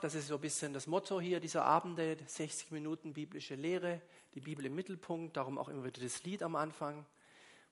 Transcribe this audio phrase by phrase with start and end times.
[0.00, 4.00] Das ist so ein bisschen das Motto hier dieser Abende, 60 Minuten biblische Lehre,
[4.32, 7.04] die Bibel im Mittelpunkt, darum auch immer wieder das Lied am Anfang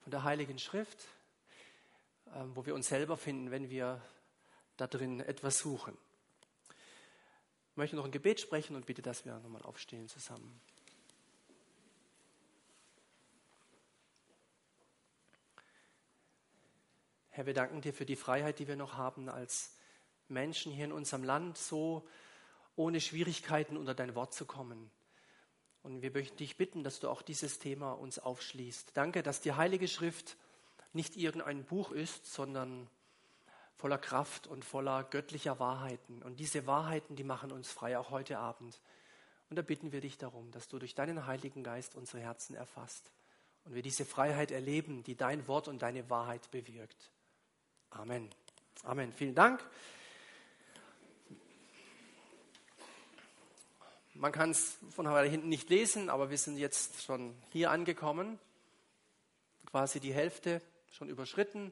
[0.02, 1.06] von der Heiligen Schrift,
[2.34, 4.02] ähm, wo wir uns selber finden, wenn wir
[4.76, 5.96] da drin etwas suchen.
[7.70, 10.61] Ich möchte noch ein Gebet sprechen und bitte, dass wir nochmal aufstehen zusammen.
[17.31, 19.78] Herr, wir danken dir für die Freiheit, die wir noch haben als
[20.31, 22.07] Menschen hier in unserem Land, so
[22.77, 24.91] ohne Schwierigkeiten unter dein Wort zu kommen.
[25.82, 28.91] Und wir möchten dich bitten, dass du auch dieses Thema uns aufschließt.
[28.95, 30.36] Danke, dass die Heilige Schrift
[30.93, 32.88] nicht irgendein Buch ist, sondern
[33.74, 36.22] voller Kraft und voller göttlicher Wahrheiten.
[36.22, 38.80] Und diese Wahrheiten, die machen uns frei, auch heute Abend.
[39.50, 43.10] Und da bitten wir dich darum, dass du durch deinen Heiligen Geist unsere Herzen erfasst
[43.64, 47.10] und wir diese Freiheit erleben, die dein Wort und deine Wahrheit bewirkt.
[47.91, 48.28] Amen.
[48.83, 49.12] Amen.
[49.12, 49.64] Vielen Dank.
[54.20, 58.41] Man kann es von hinten nicht lesen, aber wir sind jetzt schon hier angekommen.
[59.66, 61.70] Quasi die Hälfte schon überschritten.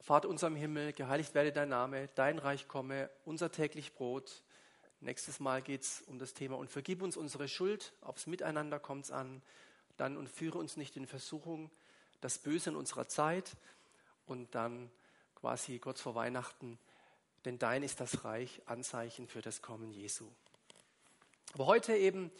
[0.00, 4.42] Vater unser im Himmel, geheiligt werde dein Name, dein Reich komme, unser täglich Brot.
[5.00, 9.04] Nächstes Mal geht es um das Thema und vergib uns unsere Schuld, aufs Miteinander kommt
[9.04, 9.42] es an.
[9.98, 11.70] Dann und führe uns nicht in Versuchung,
[12.22, 13.54] das Böse in unserer Zeit
[14.24, 14.90] und dann
[15.34, 16.78] quasi kurz vor Weihnachten,
[17.44, 20.26] denn dein ist das Reich, Anzeichen für das Kommen Jesu.
[21.54, 22.30] Aber heute eben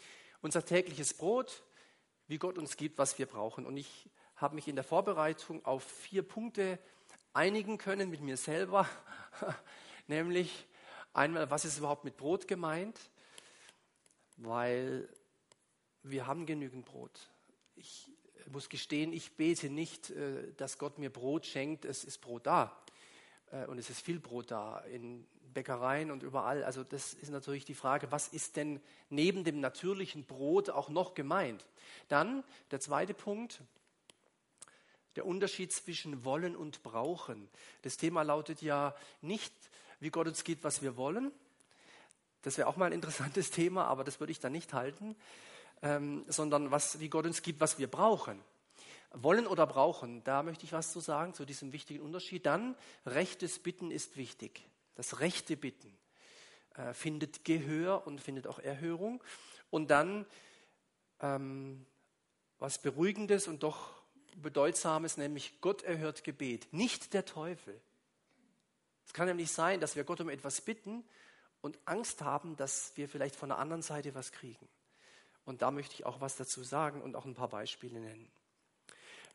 [0.41, 1.63] unser tägliches Brot,
[2.27, 3.65] wie Gott uns gibt, was wir brauchen.
[3.65, 6.79] Und ich habe mich in der Vorbereitung auf vier Punkte
[7.33, 8.87] einigen können mit mir selber,
[10.07, 10.65] nämlich
[11.13, 12.97] einmal, was ist überhaupt mit Brot gemeint,
[14.37, 15.09] weil
[16.03, 17.29] wir haben genügend Brot.
[17.75, 18.09] Ich
[18.47, 22.81] muss gestehen, ich bete nicht, äh, dass Gott mir Brot schenkt, es ist Brot da.
[23.51, 26.63] Äh, und es ist viel Brot da in Bäckereien und überall.
[26.63, 31.13] Also das ist natürlich die Frage, was ist denn neben dem natürlichen Brot auch noch
[31.13, 31.65] gemeint?
[32.07, 33.61] Dann der zweite Punkt,
[35.15, 37.49] der Unterschied zwischen wollen und brauchen.
[37.81, 39.53] Das Thema lautet ja nicht,
[39.99, 41.31] wie Gott uns gibt, was wir wollen.
[42.43, 45.15] Das wäre auch mal ein interessantes Thema, aber das würde ich dann nicht halten
[45.81, 48.39] ähm, sondern was, wie Gott uns gibt, was wir brauchen.
[49.13, 52.45] Wollen oder brauchen, da möchte ich was zu sagen, zu diesem wichtigen Unterschied.
[52.45, 52.75] Dann,
[53.05, 54.65] rechtes Bitten ist wichtig.
[54.95, 55.97] Das rechte Bitten
[56.75, 59.23] äh, findet Gehör und findet auch Erhörung.
[59.69, 60.25] Und dann
[61.21, 61.85] ähm,
[62.59, 64.01] was Beruhigendes und doch
[64.35, 67.79] Bedeutsames, nämlich Gott erhört Gebet, nicht der Teufel.
[69.05, 71.03] Es kann nämlich sein, dass wir Gott um etwas bitten
[71.61, 74.67] und Angst haben, dass wir vielleicht von der anderen Seite was kriegen.
[75.43, 78.31] Und da möchte ich auch was dazu sagen und auch ein paar Beispiele nennen.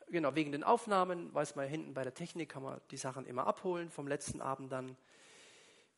[0.08, 3.46] Genau, wegen den Aufnahmen, weiß man hinten bei der Technik, kann man die Sachen immer
[3.46, 4.96] abholen vom letzten Abend dann.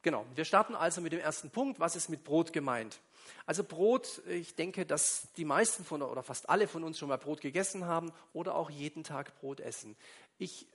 [0.03, 1.81] Genau, wir starten also mit dem ersten Punkt.
[1.81, 3.01] Was ist mit Brot gemeint?
[3.47, 7.19] Also Brot, ich denke, dass die meisten von oder fast alle von uns schon mal
[7.19, 9.97] Brot gegessen haben oder auch jeden Tag Brot essen.
[10.39, 10.67] Ich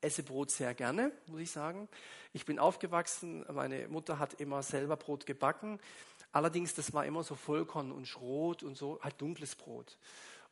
[0.00, 1.88] esse Brot sehr gerne, muss ich sagen.
[2.32, 5.80] Ich bin aufgewachsen, meine Mutter hat immer selber Brot gebacken
[6.32, 9.96] Allerdings, das war immer so Vollkorn und Schrot und so, halt dunkles Brot.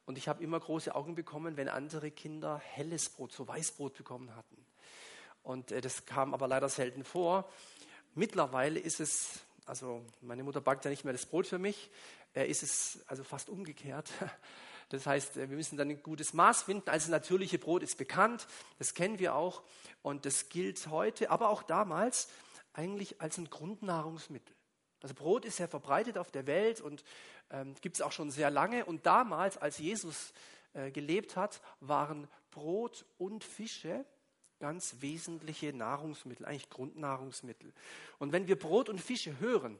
[0.06, 4.34] Und ich habe immer große Augen bekommen, wenn andere Kinder helles Brot, so Weißbrot bekommen
[4.34, 4.56] hatten.
[5.42, 7.48] Und äh, das kam aber leider selten vor.
[8.18, 11.90] Mittlerweile ist es, also meine Mutter backt ja nicht mehr das Brot für mich,
[12.34, 14.10] äh, ist es also fast umgekehrt.
[14.88, 16.88] Das heißt, äh, wir müssen dann ein gutes Maß finden.
[16.88, 18.46] Also natürliche Brot ist bekannt,
[18.78, 19.64] das kennen wir auch
[20.02, 22.28] und das gilt heute, aber auch damals
[22.72, 24.54] eigentlich als ein Grundnahrungsmittel.
[25.02, 27.02] Also Brot ist sehr verbreitet auf der Welt und
[27.50, 28.84] ähm, gibt es auch schon sehr lange.
[28.84, 30.32] Und damals, als Jesus
[30.72, 34.04] äh, gelebt hat, waren Brot und Fische
[34.58, 37.72] ganz wesentliche Nahrungsmittel, eigentlich Grundnahrungsmittel.
[38.18, 39.78] Und wenn wir Brot und Fische hören,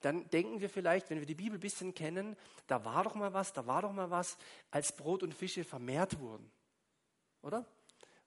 [0.00, 3.32] dann denken wir vielleicht, wenn wir die Bibel ein bisschen kennen, da war doch mal
[3.32, 4.36] was, da war doch mal was,
[4.70, 6.50] als Brot und Fische vermehrt wurden.
[7.42, 7.64] Oder?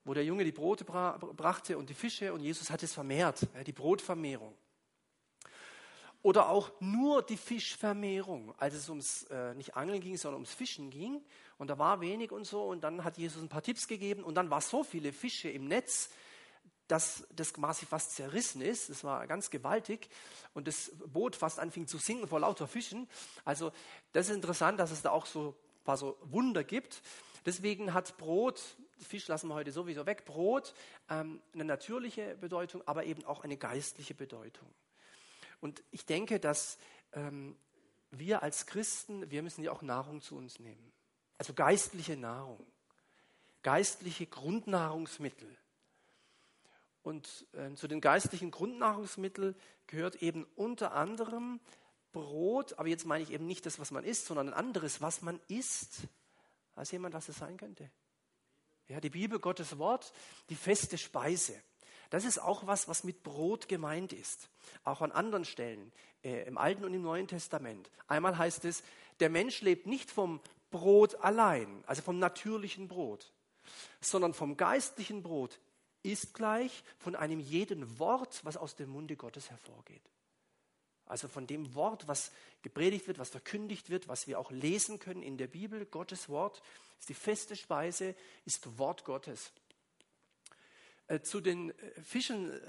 [0.04, 3.46] Wo der Junge die Brote bra brachte und die Fische und Jesus hat es vermehrt,
[3.66, 4.54] die Brotvermehrung.
[6.22, 10.90] Oder auch nur die Fischvermehrung, als es ums äh, nicht Angeln ging, sondern ums Fischen
[10.90, 11.22] ging.
[11.56, 12.64] Und da war wenig und so.
[12.64, 14.22] Und dann hat Jesus ein paar Tipps gegeben.
[14.22, 16.10] Und dann war so viele Fische im Netz,
[16.88, 18.90] dass das quasi fast zerrissen ist.
[18.90, 20.10] Das war ganz gewaltig.
[20.52, 23.08] Und das Boot fast anfing zu sinken vor lauter Fischen.
[23.44, 23.72] Also
[24.12, 27.00] das ist interessant, dass es da auch so ein paar so Wunder gibt.
[27.46, 28.60] Deswegen hat Brot,
[28.98, 30.74] Fisch lassen wir heute sowieso weg, Brot
[31.08, 34.68] ähm, eine natürliche Bedeutung, aber eben auch eine geistliche Bedeutung.
[35.60, 36.78] Und ich denke, dass
[37.12, 37.56] ähm,
[38.10, 40.92] wir als Christen, wir müssen ja auch Nahrung zu uns nehmen.
[41.38, 42.64] Also geistliche Nahrung,
[43.62, 45.56] geistliche Grundnahrungsmittel.
[47.02, 51.60] Und äh, zu den geistlichen Grundnahrungsmitteln gehört eben unter anderem
[52.12, 55.22] Brot, aber jetzt meine ich eben nicht das, was man isst, sondern ein anderes, was
[55.22, 56.08] man isst.
[56.74, 57.90] Weiß jemand, was es sein könnte?
[58.88, 60.12] Ja, die Bibel, Gottes Wort,
[60.48, 61.62] die feste Speise.
[62.10, 64.48] Das ist auch was, was mit Brot gemeint ist.
[64.84, 65.92] Auch an anderen Stellen,
[66.22, 67.90] äh, im Alten und im Neuen Testament.
[68.08, 68.82] Einmal heißt es,
[69.20, 70.40] der Mensch lebt nicht vom
[70.70, 73.32] Brot allein, also vom natürlichen Brot,
[74.00, 75.58] sondern vom geistlichen Brot
[76.02, 80.02] ist gleich von einem jeden Wort, was aus dem Munde Gottes hervorgeht.
[81.06, 82.30] Also von dem Wort, was
[82.62, 86.62] gepredigt wird, was verkündigt wird, was wir auch lesen können in der Bibel, Gottes Wort,
[87.00, 88.14] ist die feste Speise,
[88.44, 89.50] ist Wort Gottes.
[91.10, 92.60] Äh, zu den äh, Fischen, äh,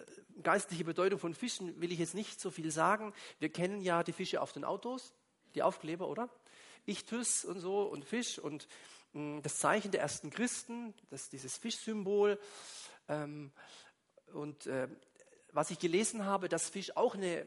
[0.41, 3.13] geistliche Bedeutung von Fischen will ich jetzt nicht so viel sagen.
[3.37, 5.13] Wir kennen ja die Fische auf den Autos,
[5.53, 6.27] die Aufkleber, oder?
[6.87, 8.67] Ichthys und so und Fisch und
[9.13, 12.39] mm, das Zeichen der ersten Christen, das, dieses Fischsymbol.
[13.07, 13.51] Ähm,
[14.33, 14.69] und
[15.51, 17.45] was ich gelesen habe, dass Fisch auch eine,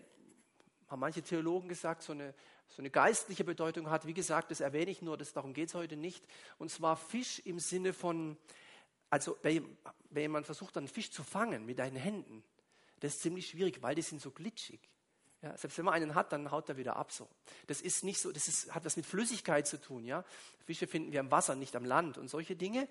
[0.88, 2.34] haben manche Theologen gesagt, so eine,
[2.68, 4.06] so eine geistliche Bedeutung hat.
[4.06, 6.22] Wie gesagt, das erwähne ich nur, das, darum geht es heute nicht.
[6.58, 8.36] Und zwar Fisch im Sinne von
[9.10, 9.76] also wenn
[10.14, 12.44] jemand versucht, einen Fisch zu fangen mit deinen Händen,
[13.00, 14.80] das ist ziemlich schwierig, weil die sind so glitschig.
[15.42, 17.12] Ja, selbst wenn man einen hat, dann haut er wieder ab.
[17.12, 17.28] So.
[17.66, 20.06] Das ist nicht so, das ist, hat was mit Flüssigkeit zu tun.
[20.06, 20.24] Ja?
[20.64, 22.88] Fische finden wir am Wasser, nicht am Land und solche Dinge.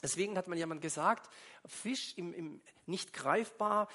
[0.00, 1.28] Deswegen hat man jemand gesagt,
[1.66, 3.88] Fisch im, im nicht greifbar,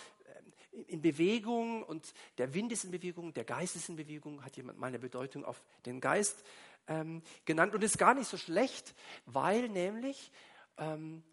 [0.73, 4.57] äh, in Bewegung und der Wind ist in Bewegung, der Geist ist in Bewegung, hat
[4.57, 6.43] jemand mal eine Bedeutung auf den Geist
[6.87, 8.93] ähm, genannt und ist gar nicht so schlecht,
[9.25, 10.31] weil nämlich
[10.77, 11.23] ähm,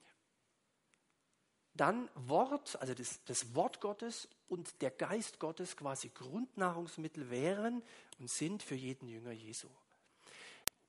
[1.74, 7.82] dann Wort, also das, das Wort Gottes und der Geist Gottes quasi Grundnahrungsmittel wären
[8.18, 9.68] und sind für jeden Jünger Jesu.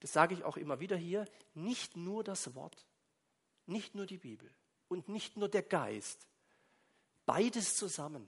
[0.01, 2.85] Das sage ich auch immer wieder hier, nicht nur das Wort,
[3.65, 4.49] nicht nur die Bibel
[4.89, 6.27] und nicht nur der Geist,
[7.25, 8.27] beides zusammen.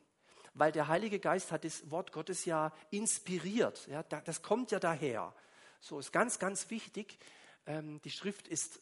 [0.53, 3.87] Weil der Heilige Geist hat das Wort Gottes ja inspiriert.
[3.87, 5.35] Ja, das kommt ja daher.
[5.81, 7.19] So ist ganz, ganz wichtig.
[7.65, 8.79] Ähm, die Schrift ist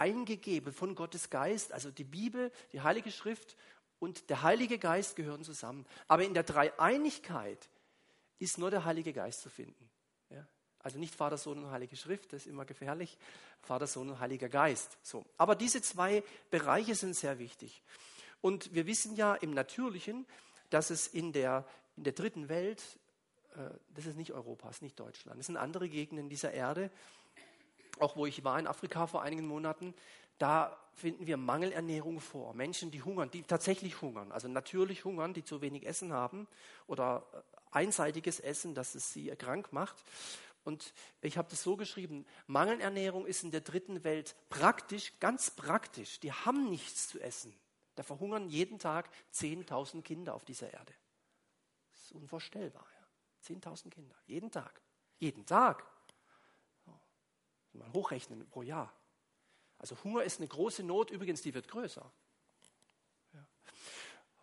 [0.00, 3.56] eingegeben von Gottes Geist, also die Bibel, die Heilige Schrift
[3.98, 5.86] und der Heilige Geist gehören zusammen.
[6.08, 7.68] Aber in der Dreieinigkeit
[8.38, 9.90] ist nur der Heilige Geist zu finden.
[10.30, 10.46] Ja?
[10.78, 13.18] Also nicht Vater, Sohn und Heilige Schrift, das ist immer gefährlich.
[13.60, 14.96] Vater, Sohn und Heiliger Geist.
[15.02, 15.24] So.
[15.36, 17.82] Aber diese zwei Bereiche sind sehr wichtig.
[18.40, 20.26] Und wir wissen ja im Natürlichen,
[20.70, 22.82] dass es in der, in der dritten Welt,
[23.54, 26.90] äh, das ist nicht Europa, das ist nicht Deutschland, das sind andere Gegenden dieser Erde,
[28.00, 29.94] auch wo ich war in Afrika vor einigen Monaten,
[30.38, 32.54] da finden wir Mangelernährung vor.
[32.54, 36.48] Menschen, die hungern, die tatsächlich hungern, also natürlich hungern, die zu wenig Essen haben
[36.86, 37.38] oder äh,
[37.72, 39.96] einseitiges Essen, dass es sie krank macht.
[40.64, 40.92] Und
[41.22, 46.20] ich habe das so geschrieben, Mangelernährung ist in der dritten Welt praktisch, ganz praktisch.
[46.20, 47.54] Die haben nichts zu essen.
[47.94, 50.92] Da verhungern jeden Tag 10.000 Kinder auf dieser Erde.
[51.92, 52.86] Das ist unvorstellbar.
[52.94, 53.54] Ja?
[53.54, 54.80] 10.000 Kinder, jeden Tag.
[55.18, 55.84] Jeden Tag
[57.74, 58.92] mal hochrechnen pro Jahr.
[59.78, 62.10] Also Hunger ist eine große Not, übrigens, die wird größer.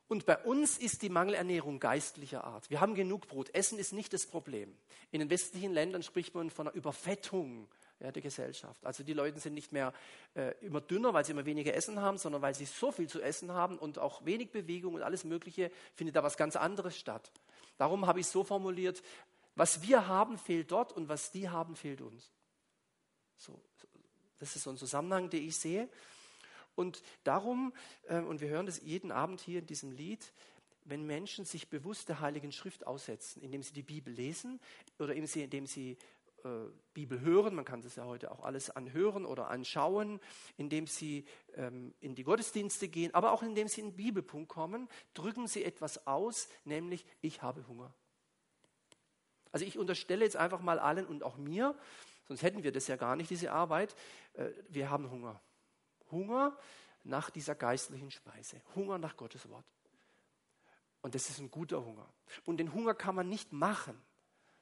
[0.08, 2.70] Und bei uns ist die Mangelernährung geistlicher Art.
[2.70, 3.54] Wir haben genug Brot.
[3.54, 4.74] Essen ist nicht das Problem.
[5.12, 7.68] In den westlichen Ländern spricht man von einer Überfettung
[8.00, 8.86] ja, der Gesellschaft.
[8.86, 9.92] Also die Leute sind nicht mehr
[10.34, 13.22] äh, immer dünner, weil sie immer weniger Essen haben, sondern weil sie so viel zu
[13.22, 17.30] essen haben und auch wenig Bewegung und alles Mögliche, findet da was ganz anderes statt.
[17.78, 19.02] Darum habe ich es so formuliert,
[19.56, 22.32] was wir haben, fehlt dort und was die haben, fehlt uns.
[23.38, 23.60] So,
[24.40, 25.90] das ist so ein Zusammenhang, den ich sehe.
[26.76, 27.74] Und darum,
[28.08, 30.32] äh, und wir hören das jeden Abend hier in diesem Lied,
[30.86, 34.60] wenn Menschen sich bewusst der Heiligen Schrift aussetzen, indem sie die Bibel lesen
[35.00, 35.98] oder indem sie
[36.44, 36.50] äh,
[36.94, 40.20] Bibel hören, man kann das ja heute auch alles anhören oder anschauen,
[40.56, 41.26] indem sie
[41.56, 45.64] ähm, in die Gottesdienste gehen, aber auch indem sie in den Bibelpunkt kommen, drücken sie
[45.64, 47.94] etwas aus, nämlich ich habe Hunger.
[49.52, 51.76] Also ich unterstelle jetzt einfach mal allen und auch mir,
[52.28, 53.96] Sonst hätten wir das ja gar nicht, diese Arbeit.
[54.34, 55.42] Äh, wir haben Hunger.
[56.12, 56.58] Hunger
[57.04, 58.62] nach dieser geistlichen Speise.
[58.76, 59.66] Hunger nach Gottes Wort.
[61.02, 62.08] Und das ist ein guter Hunger.
[62.46, 64.00] Und den Hunger kann man nicht machen.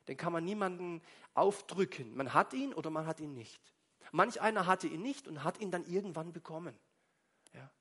[0.07, 1.01] Den kann man niemandem
[1.33, 2.15] aufdrücken.
[2.15, 3.59] Man hat ihn oder man hat ihn nicht.
[4.11, 6.77] Manch einer hatte ihn nicht und hat ihn dann irgendwann bekommen.
[7.53, 7.71] Ja.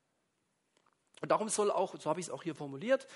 [1.21, 3.07] Und darum soll auch, so habe ich es auch hier formuliert,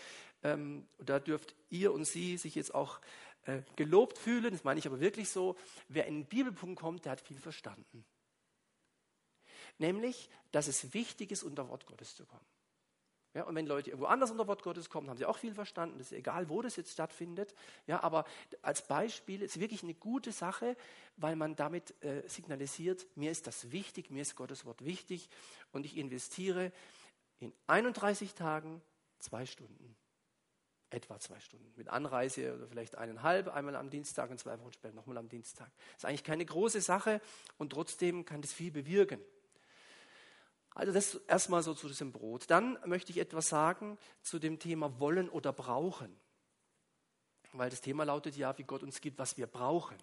[0.44, 3.00] ähm, da dürft ihr und sie sich jetzt auch
[3.44, 5.56] äh, gelobt fühlen, das meine ich aber wirklich so,
[5.88, 8.06] wer in den Bibelpunkt kommt, der hat viel verstanden.
[9.78, 12.46] Nämlich, dass es wichtig ist, unter Wort Gottes zu kommen.
[13.36, 16.00] Ja, und wenn Leute irgendwo anders unter Wort Gottes kommen, haben sie auch viel verstanden.
[16.00, 17.54] Das ist egal, wo das jetzt stattfindet.
[17.86, 18.26] Ja, aber
[18.64, 20.76] als Beispiel ist wirklich eine gute Sache,
[21.16, 25.30] weil man damit äh, signalisiert, mir ist das wichtig, mir ist Gottes Wort wichtig
[25.72, 26.72] und ich investiere
[27.40, 28.82] in 31 Tagen
[29.20, 29.96] Zwei Stunden.
[30.92, 31.72] Etwa zwei Stunden.
[31.76, 35.70] Mit Anreise oder vielleicht eineinhalb, einmal am Dienstag und zwei Wochen später nochmal am Dienstag.
[35.76, 37.22] Das ist eigentlich keine große Sache
[37.58, 39.22] und trotzdem kann das viel bewirken.
[40.74, 42.50] Also das erstmal so zu diesem Brot.
[42.50, 46.16] Dann möchte ich etwas sagen zu dem Thema wollen oder brauchen.
[47.54, 49.98] Weil das Thema lautet ja, wie Gott uns gibt, was wir brauchen.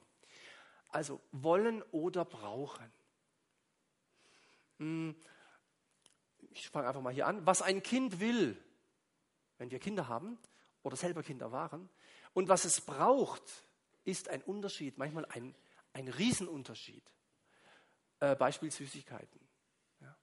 [0.88, 2.92] Also wollen oder brauchen.
[4.78, 5.16] Hm,
[6.50, 7.44] ich fange einfach mal hier an.
[7.46, 8.56] Was ein Kind will,
[9.58, 10.38] wenn wir Kinder haben,
[10.86, 11.90] oder selber Kinder waren.
[12.32, 13.42] Und was es braucht,
[14.04, 15.52] ist ein Unterschied, manchmal ein,
[15.92, 17.02] ein Riesenunterschied.
[18.20, 19.40] Äh, Beispiel Süßigkeiten.
[20.00, 20.16] Ja.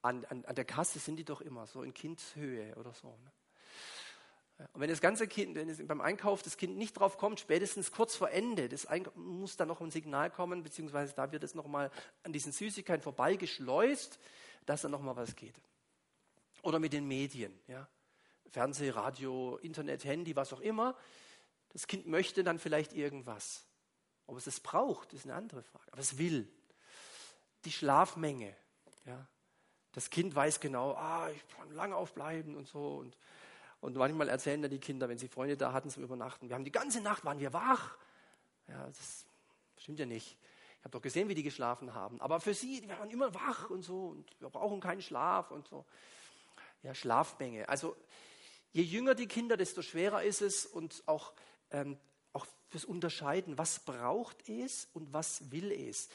[0.00, 3.08] An, an, an, der Kasse sind die doch immer so in Kindshöhe oder so.
[3.08, 4.66] Ne?
[4.72, 8.16] Und wenn das ganze Kind, wenn beim Einkauf das Kind nicht drauf kommt, spätestens kurz
[8.16, 11.90] vor Ende, das muss dann noch ein Signal kommen, beziehungsweise da wird es nochmal
[12.22, 14.18] an diesen Süßigkeiten vorbeigeschleust,
[14.64, 15.60] dass da nochmal was geht.
[16.62, 17.52] Oder mit den Medien.
[17.66, 17.86] Ja.
[18.50, 20.96] Fernseh, Radio, Internet, Handy, was auch immer.
[21.70, 23.66] Das Kind möchte dann vielleicht irgendwas.
[24.26, 25.92] Ob es es braucht, ist eine andere Frage.
[25.92, 26.48] Aber es will.
[27.64, 28.54] Die Schlafmenge.
[29.04, 29.26] Ja.
[29.92, 32.96] Das Kind weiß genau, ah, ich kann lange aufbleiben und so.
[32.96, 33.16] Und,
[33.80, 36.64] und manchmal erzählen dann die Kinder, wenn sie Freunde da hatten zum Übernachten, wir haben
[36.64, 37.96] die ganze Nacht, waren wir wach.
[38.66, 39.24] Ja, das
[39.76, 40.36] stimmt ja nicht.
[40.78, 42.20] Ich habe doch gesehen, wie die geschlafen haben.
[42.20, 45.66] Aber für sie, wir waren immer wach und so und wir brauchen keinen Schlaf und
[45.68, 45.84] so.
[46.82, 47.68] Ja, Schlafmenge.
[47.68, 47.96] Also
[48.74, 51.32] Je jünger die Kinder, desto schwerer ist es und auch,
[51.70, 51.96] ähm,
[52.32, 56.08] auch fürs Unterscheiden, was braucht es und was will es.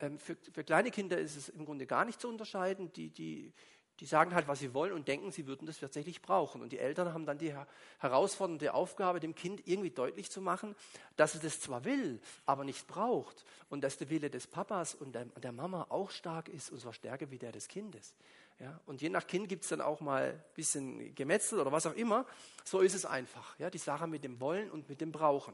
[0.00, 2.90] Ähm, für, für, kleine Kinder ist es im Grunde gar nicht zu unterscheiden.
[2.94, 3.52] Die, die,
[4.00, 6.62] die sagen halt, was sie wollen und denken, sie würden das tatsächlich brauchen.
[6.62, 7.54] Und die Eltern haben dann die
[7.98, 10.74] herausfordernde Aufgabe, dem Kind irgendwie deutlich zu machen,
[11.16, 13.44] dass es das zwar will, aber nicht braucht.
[13.68, 16.94] Und dass der Wille des Papas und der, der Mama auch stark ist, und zwar
[16.94, 18.14] stärker wie der des Kindes.
[18.58, 21.86] Ja, und je nach Kind gibt es dann auch mal ein bisschen Gemetzel oder was
[21.86, 22.26] auch immer.
[22.64, 23.58] So ist es einfach.
[23.58, 25.52] Ja, die Sache mit dem Wollen und mit dem Brauchen.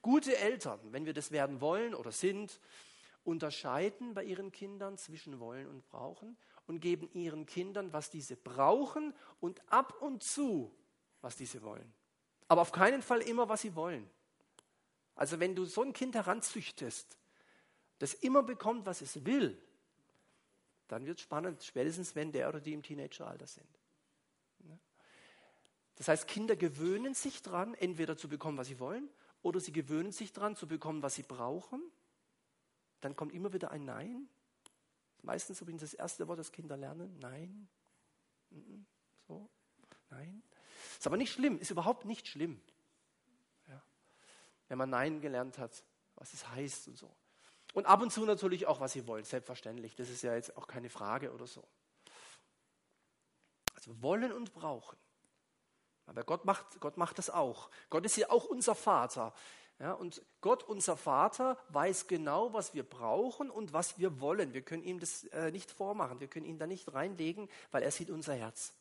[0.00, 2.58] Gute Eltern, wenn wir das werden wollen oder sind,
[3.24, 6.36] unterscheiden bei ihren Kindern zwischen Wollen und Brauchen
[6.66, 10.74] und geben ihren Kindern, was diese brauchen und ab und zu,
[11.20, 11.92] was diese wollen.
[12.48, 14.08] Aber auf keinen Fall immer, was sie wollen.
[15.14, 17.18] Also wenn du so ein Kind heranzüchtest,
[17.98, 19.60] das immer bekommt, was es will,
[20.92, 23.78] dann wird es spannend, spätestens wenn der oder die im Teenageralter sind.
[25.96, 29.08] Das heißt, Kinder gewöhnen sich dran, entweder zu bekommen, was sie wollen,
[29.42, 31.82] oder sie gewöhnen sich dran, zu bekommen, was sie brauchen.
[33.00, 34.28] Dann kommt immer wieder ein Nein.
[35.22, 37.18] Meistens übrigens das erste Wort, das Kinder lernen.
[37.20, 37.68] Nein.
[39.28, 39.48] So.
[40.10, 40.42] Nein.
[40.98, 42.60] Ist aber nicht schlimm, ist überhaupt nicht schlimm.
[43.68, 43.82] Ja.
[44.68, 45.84] Wenn man Nein gelernt hat,
[46.16, 47.14] was es heißt und so.
[47.72, 49.96] Und ab und zu natürlich auch, was sie wollen, selbstverständlich.
[49.96, 51.64] Das ist ja jetzt auch keine Frage oder so.
[53.74, 54.98] Also wollen und brauchen.
[56.06, 57.70] Aber Gott macht, Gott macht das auch.
[57.88, 59.32] Gott ist ja auch unser Vater.
[59.78, 64.52] Ja, und Gott, unser Vater, weiß genau, was wir brauchen und was wir wollen.
[64.52, 66.20] Wir können ihm das äh, nicht vormachen.
[66.20, 68.74] Wir können ihn da nicht reinlegen, weil er sieht unser Herz.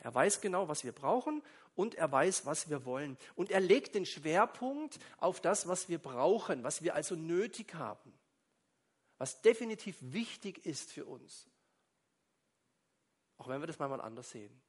[0.00, 1.42] Er weiß genau, was wir brauchen
[1.74, 3.16] und er weiß, was wir wollen.
[3.34, 8.12] Und er legt den Schwerpunkt auf das, was wir brauchen, was wir also nötig haben,
[9.18, 11.48] was definitiv wichtig ist für uns.
[13.38, 14.60] Auch wenn wir das manchmal anders sehen.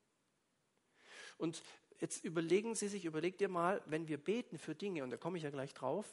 [1.38, 1.62] Und
[2.00, 5.38] jetzt überlegen Sie sich, überlegt ihr mal, wenn wir beten für Dinge, und da komme
[5.38, 6.06] ich ja gleich drauf,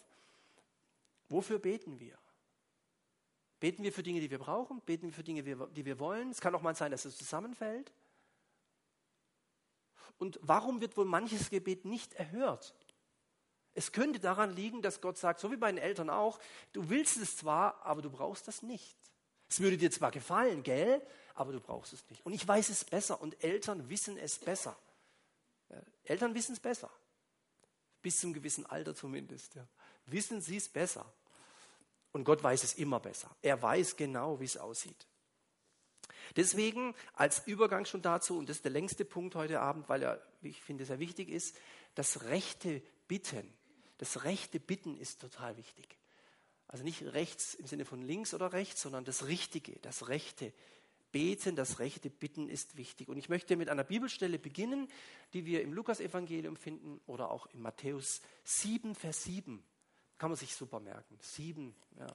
[1.29, 2.19] wofür beten wir?
[3.61, 4.81] Beten wir für Dinge, die wir brauchen?
[4.81, 6.31] Beten wir für Dinge, die wir wollen?
[6.31, 7.93] Es kann auch mal sein, dass es zusammenfällt.
[10.19, 12.75] Und warum wird wohl manches Gebet nicht erhört?
[13.75, 16.39] Es könnte daran liegen, dass Gott sagt, so wie bei den Eltern auch,
[16.73, 18.97] du willst es zwar, aber du brauchst das nicht.
[19.49, 22.25] Es würde dir zwar gefallen, gell, aber du brauchst es nicht.
[22.25, 24.77] Und ich weiß es besser und Eltern wissen es besser.
[25.71, 26.91] Ja, Eltern wissen es besser.
[28.03, 29.55] Bis zum gewissen Alter zumindest.
[29.55, 29.67] Ja.
[30.07, 31.11] Wissen sie es besser.
[32.13, 33.35] Und Gott weiß es immer besser.
[33.41, 35.07] Er weiß genau, wie es aussieht.
[36.37, 40.23] Deswegen als Übergang schon dazu, und das ist der längste Punkt heute Abend, weil er,
[40.43, 41.57] ich finde, sehr wichtig ist,
[41.95, 43.53] das rechte Bitten.
[43.99, 45.99] Das rechte Bitten ist total wichtig.
[46.69, 50.53] Also nicht rechts im Sinne von links oder rechts, sondern das Richtige, das rechte
[51.13, 53.09] Beten, das rechte Bitten ist wichtig.
[53.09, 54.89] Und ich möchte mit einer Bibelstelle beginnen,
[55.35, 59.63] die wir im Lukasevangelium finden oder auch in Matthäus 7, Vers 7.
[60.17, 61.19] Kann man sich super merken.
[61.21, 62.07] 7, ja.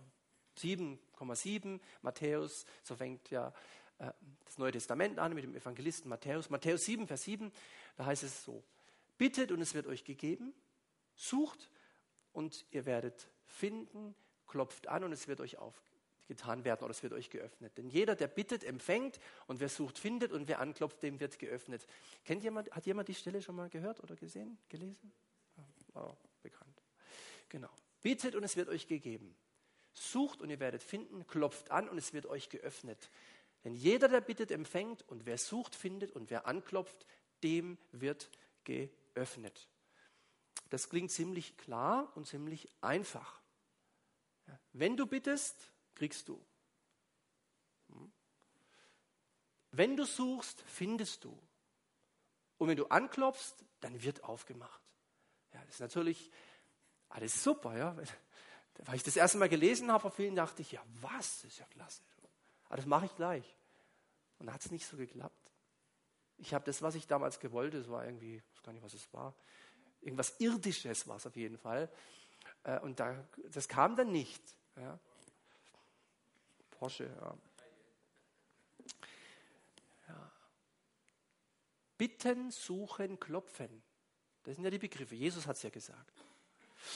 [0.57, 3.53] 7,7, Matthäus, so fängt ja
[3.97, 6.49] das Neue Testament an mit dem Evangelisten Matthäus.
[6.49, 7.51] Matthäus 7, Vers 7,
[7.95, 8.63] da heißt es so,
[9.17, 10.53] bittet und es wird euch gegeben,
[11.15, 11.69] sucht
[12.31, 15.87] und ihr werdet finden, klopft an und es wird euch aufgetan.
[16.27, 17.77] getan werden oder es wird euch geöffnet.
[17.77, 21.87] Denn jeder, der bittet, empfängt und wer sucht, findet und wer anklopft, dem wird geöffnet.
[22.25, 25.11] Kennt jemand, hat jemand die Stelle schon mal gehört oder gesehen, gelesen?
[25.95, 26.13] Oh,
[26.43, 26.83] bekannt.
[27.49, 27.69] Genau.
[28.01, 29.35] Bittet und es wird euch gegeben.
[29.93, 33.09] Sucht und ihr werdet finden, klopft an und es wird euch geöffnet.
[33.67, 37.05] Denn jeder, der bittet, empfängt und wer sucht, findet und wer anklopft,
[37.43, 38.31] dem wird
[38.63, 39.67] geöffnet.
[40.69, 43.41] Das klingt ziemlich klar und ziemlich einfach.
[44.71, 46.41] Wenn du bittest, kriegst du.
[47.89, 48.09] Hm?
[49.71, 51.37] Wenn du suchst, findest du.
[52.59, 54.81] Und wenn du anklopfst, dann wird aufgemacht.
[55.51, 56.31] Ja, das ist natürlich
[57.09, 57.77] alles super.
[57.77, 57.97] Ja?
[58.85, 61.59] Weil ich das erste Mal gelesen habe, vor vielen dachte ich, ja was, das ist
[61.59, 62.01] ja klasse.
[62.67, 63.56] Aber das mache ich gleich.
[64.39, 65.51] Und hat es nicht so geklappt.
[66.37, 68.93] Ich habe das, was ich damals gewollt, das war irgendwie, ich weiß gar nicht, was
[68.93, 69.33] es war,
[70.01, 71.89] irgendwas Irdisches war es auf jeden Fall.
[72.63, 74.41] Äh, und da, das kam dann nicht.
[74.75, 74.99] Ja.
[76.71, 77.37] Porsche, ja.
[80.07, 80.31] ja.
[81.97, 83.81] Bitten, suchen, klopfen.
[84.43, 85.15] Das sind ja die Begriffe.
[85.15, 86.13] Jesus hat es ja gesagt.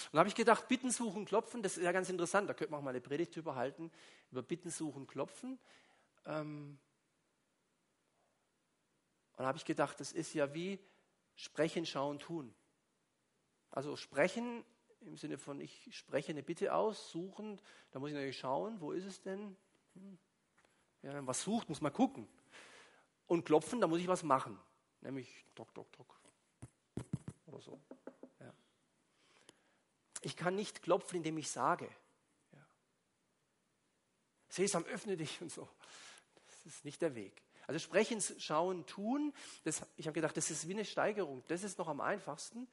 [0.06, 2.50] Und da habe ich gedacht, Bitten, suchen, klopfen, das ist ja ganz interessant.
[2.50, 3.92] Da könnte man auch mal eine Predigt drüber halten,
[4.32, 5.60] über Bitten, suchen, klopfen.
[6.26, 6.78] Ähm,
[9.42, 10.78] und da habe ich gedacht, das ist ja wie
[11.34, 12.54] sprechen, schauen, tun.
[13.72, 14.64] Also sprechen
[15.00, 18.92] im Sinne von, ich spreche eine Bitte aus, suchen, da muss ich natürlich schauen, wo
[18.92, 19.58] ist es denn?
[19.96, 20.20] Hm.
[21.02, 22.28] Ja, wenn man was sucht, muss man gucken.
[23.26, 24.60] Und klopfen, da muss ich was machen.
[25.00, 26.22] Nämlich tok, tok, tok.
[27.48, 27.82] Oder so.
[28.40, 28.54] Ja.
[30.22, 31.90] Ich kann nicht klopfen, indem ich sage.
[32.52, 32.64] Ja.
[34.50, 35.68] Sesam, öffne dich und so.
[36.46, 37.42] Das ist nicht der Weg.
[37.72, 39.32] Also sprechen, schauen, tun.
[39.64, 41.42] Das, ich habe gedacht, das ist wie eine Steigerung.
[41.48, 42.68] Das ist noch am einfachsten.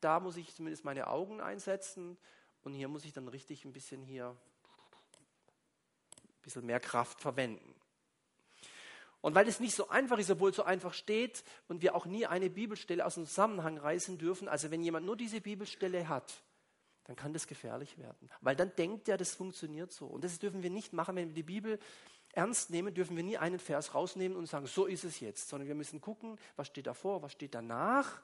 [0.00, 2.18] Da muss ich zumindest meine Augen einsetzen
[2.64, 4.36] und hier muss ich dann richtig ein bisschen hier
[6.24, 7.76] ein bisschen mehr Kraft verwenden.
[9.20, 12.06] Und weil es nicht so einfach ist, obwohl es so einfach steht und wir auch
[12.06, 16.42] nie eine Bibelstelle aus dem Zusammenhang reißen dürfen, also wenn jemand nur diese Bibelstelle hat,
[17.04, 18.28] dann kann das gefährlich werden.
[18.40, 20.06] Weil dann denkt er, das funktioniert so.
[20.06, 21.78] Und das dürfen wir nicht machen, wenn wir die Bibel
[22.32, 25.68] ernst nehmen, dürfen wir nie einen Vers rausnehmen und sagen, so ist es jetzt, sondern
[25.68, 28.20] wir müssen gucken, was steht davor, was steht danach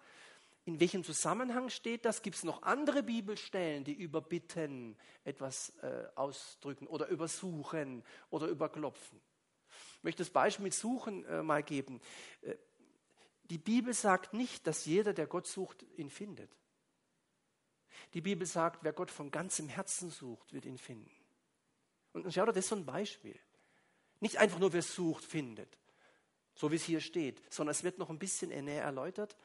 [0.68, 2.20] in welchem Zusammenhang steht das?
[2.20, 8.48] Gibt es noch andere Bibelstellen, die über Bitten etwas äh, ausdrücken oder über Suchen oder
[8.48, 9.18] über Klopfen?
[9.96, 12.02] Ich möchte das Beispiel mit Suchen äh, mal geben.
[12.42, 12.56] Äh,
[13.44, 16.54] die Bibel sagt nicht, dass jeder, der Gott sucht, ihn findet.
[18.12, 21.10] Die Bibel sagt, wer Gott von ganzem Herzen sucht, wird ihn finden.
[22.12, 23.40] Und, schau dir, das ist so ein Beispiel.
[24.20, 25.78] Nicht einfach nur, wer sucht, findet,
[26.54, 29.36] so wie es hier steht, sondern es wird noch ein bisschen näher erläutert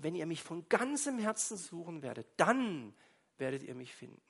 [0.00, 2.94] wenn ihr mich von ganzem Herzen suchen werdet, dann
[3.36, 4.20] werdet ihr mich finden.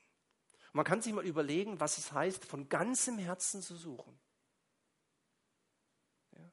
[0.73, 4.19] Man kann sich mal überlegen, was es heißt, von ganzem Herzen zu suchen.
[6.33, 6.53] Ja?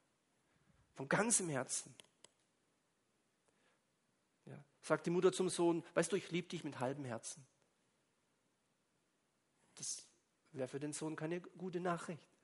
[0.96, 1.94] Von ganzem Herzen.
[4.46, 4.64] Ja?
[4.82, 7.46] Sagt die Mutter zum Sohn, weißt du, ich liebe dich mit halbem Herzen.
[9.76, 10.08] Das
[10.54, 12.35] wäre für den Sohn keine gute Nachricht.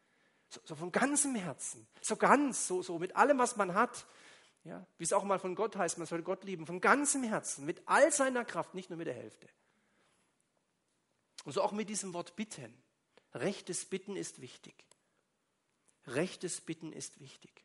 [0.51, 4.05] So, so, von ganzem Herzen, so ganz, so, so mit allem, was man hat.
[4.65, 7.65] Ja, wie es auch mal von Gott heißt, man soll Gott lieben, von ganzem Herzen,
[7.65, 9.47] mit all seiner Kraft, nicht nur mit der Hälfte.
[11.45, 12.71] Und so auch mit diesem Wort bitten.
[13.33, 14.75] Rechtes Bitten ist wichtig.
[16.05, 17.63] Rechtes Bitten ist wichtig.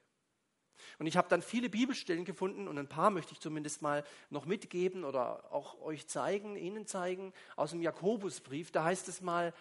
[0.98, 4.46] Und ich habe dann viele Bibelstellen gefunden und ein paar möchte ich zumindest mal noch
[4.46, 8.70] mitgeben oder auch euch zeigen, Ihnen zeigen, aus dem Jakobusbrief.
[8.70, 9.52] Da heißt es mal,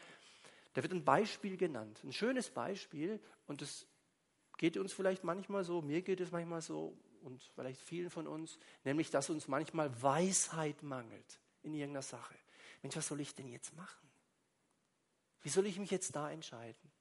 [0.75, 3.87] da wird ein Beispiel genannt, ein schönes Beispiel und das
[4.57, 8.59] geht uns vielleicht manchmal so, mir geht es manchmal so, und vielleicht vielen von uns,
[8.83, 12.35] nämlich dass uns manchmal Weisheit mangelt in irgendeiner Sache.
[12.81, 14.07] Mensch, was soll ich denn jetzt machen?
[15.41, 16.91] Wie soll ich mich jetzt da entscheiden?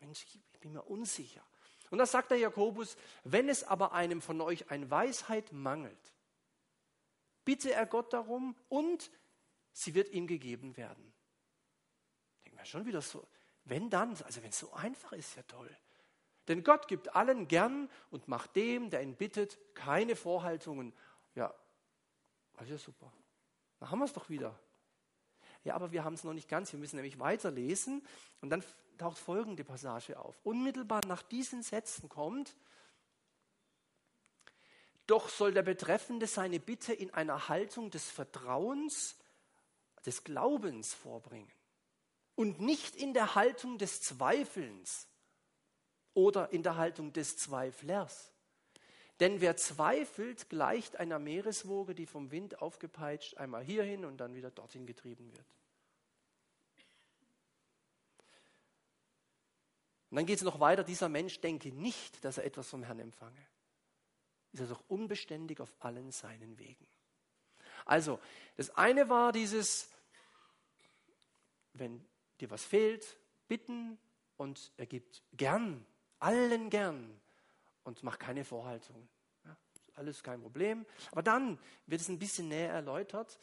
[0.00, 1.42] Mensch, ich bin mir unsicher.
[1.90, 6.12] Und da sagt der Jakobus, wenn es aber einem von euch an Weisheit mangelt,
[7.44, 9.10] bitte er Gott darum und
[9.72, 11.11] sie wird ihm gegeben werden.
[12.62, 13.26] Wir schon wieder so,
[13.64, 15.68] wenn dann, also wenn es so einfach ist, ja toll.
[16.46, 20.92] Denn Gott gibt allen gern und macht dem, der ihn bittet, keine Vorhaltungen.
[21.34, 21.52] Ja,
[22.54, 23.12] das ist ja super.
[23.80, 24.56] Dann haben wir es doch wieder.
[25.64, 26.72] Ja, aber wir haben es noch nicht ganz.
[26.72, 28.06] Wir müssen nämlich weiterlesen.
[28.40, 28.62] Und dann
[28.96, 30.38] taucht folgende Passage auf.
[30.44, 32.54] Unmittelbar nach diesen Sätzen kommt,
[35.08, 39.16] doch soll der Betreffende seine Bitte in einer Haltung des Vertrauens,
[40.06, 41.50] des Glaubens vorbringen
[42.34, 45.08] und nicht in der Haltung des Zweifelns
[46.14, 48.32] oder in der Haltung des Zweiflers.
[49.20, 54.50] Denn wer zweifelt, gleicht einer Meereswoge, die vom Wind aufgepeitscht einmal hierhin und dann wieder
[54.50, 55.46] dorthin getrieben wird.
[60.10, 62.98] Und dann geht es noch weiter, dieser Mensch denke nicht, dass er etwas vom Herrn
[62.98, 63.46] empfange.
[64.52, 66.86] Ist er doch unbeständig auf allen seinen Wegen.
[67.86, 68.20] Also,
[68.56, 69.88] das eine war dieses,
[71.72, 72.04] wenn
[72.42, 73.16] dir was fehlt,
[73.48, 73.98] bitten
[74.36, 75.86] und er gibt gern,
[76.18, 77.20] allen gern
[77.84, 79.08] und macht keine Vorhaltungen.
[79.44, 79.56] Ja,
[79.94, 80.84] alles kein Problem.
[81.10, 83.38] Aber dann wird es ein bisschen näher erläutert,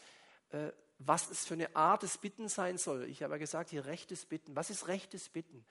[0.50, 3.06] äh, was es für eine Art des Bitten sein soll.
[3.06, 4.56] Ich habe ja gesagt, hier rechtes Bitten.
[4.56, 5.66] Was ist rechtes Bitten?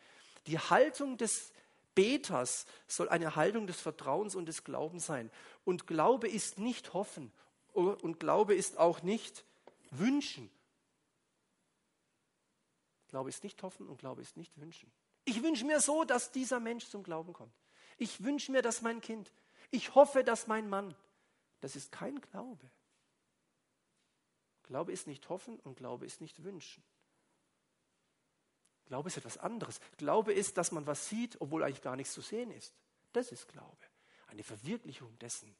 [0.46, 1.52] Die Haltung des
[1.94, 5.30] Beters soll eine Haltung des Vertrauens und des Glaubens sein.
[5.64, 7.32] Und Glaube ist nicht hoffen
[7.72, 9.44] und Glaube ist auch nicht
[9.90, 10.50] wünschen.
[13.08, 14.92] Glaube ist nicht hoffen und Glaube ist nicht wünschen.
[15.24, 17.54] Ich wünsche mir so, dass dieser Mensch zum Glauben kommt.
[17.96, 19.32] Ich wünsche mir, dass mein Kind.
[19.70, 20.94] Ich hoffe, dass mein Mann.
[21.60, 22.70] Das ist kein Glaube.
[24.62, 26.84] Glaube ist nicht hoffen und Glaube ist nicht wünschen.
[28.86, 29.80] Glaube ist etwas anderes.
[29.96, 32.74] Glaube ist, dass man was sieht, obwohl eigentlich gar nichts zu sehen ist.
[33.12, 33.84] Das ist Glaube.
[34.28, 35.54] Eine Verwirklichung dessen,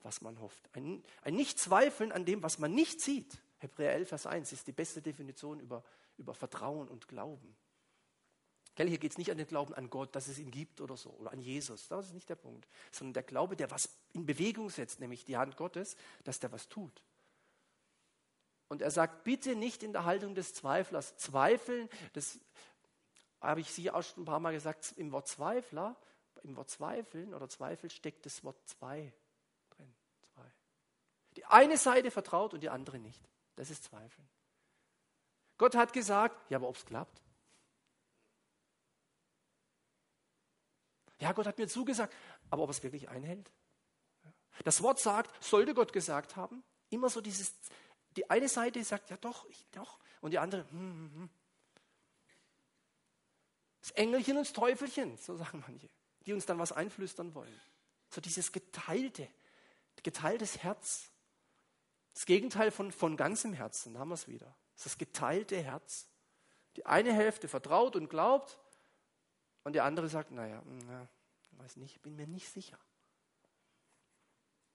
[0.00, 0.68] was man hofft.
[0.74, 3.38] Ein, ein Nicht-Zweifeln an dem, was man nicht sieht.
[3.58, 5.84] Hebräer 11, Vers 1 ist die beste Definition über,
[6.16, 7.56] über Vertrauen und Glauben.
[8.74, 10.96] Gell, hier geht es nicht an den Glauben an Gott, dass es ihn gibt oder
[10.96, 11.88] so, oder an Jesus.
[11.88, 12.66] Das ist nicht der Punkt.
[12.90, 16.68] Sondern der Glaube, der was in Bewegung setzt, nämlich die Hand Gottes, dass der was
[16.68, 17.02] tut.
[18.68, 21.18] Und er sagt, bitte nicht in der Haltung des Zweiflers.
[21.18, 22.40] Zweifeln, das
[23.42, 25.96] habe ich Sie auch schon ein paar Mal gesagt, im Wort Zweifler,
[26.42, 29.12] im Wort Zweifeln oder Zweifel steckt das Wort zwei
[29.70, 29.94] drin.
[30.32, 30.50] Zwei.
[31.36, 33.22] Die eine Seite vertraut und die andere nicht.
[33.56, 34.28] Das ist Zweifeln.
[35.58, 37.22] Gott hat gesagt, ja, aber ob es klappt?
[41.18, 42.14] Ja, Gott hat mir zugesagt,
[42.50, 43.52] aber ob es wirklich einhält?
[44.64, 47.54] Das Wort sagt, sollte Gott gesagt haben, immer so dieses,
[48.16, 51.30] die eine Seite sagt, ja doch, ich, doch, und die andere, hm, hm, hm.
[53.80, 55.88] Das Engelchen und das Teufelchen, so sagen manche,
[56.26, 57.60] die uns dann was einflüstern wollen.
[58.10, 59.28] So dieses geteilte,
[60.02, 61.10] geteiltes Herz.
[62.14, 64.54] Das Gegenteil von, von ganzem Herzen, da haben wir es wieder.
[64.82, 66.08] Das ist das geteilte Herz.
[66.74, 68.58] Die eine Hälfte vertraut und glaubt
[69.62, 71.08] und die andere sagt, naja, na,
[71.52, 72.78] weiß nicht, bin mir nicht sicher.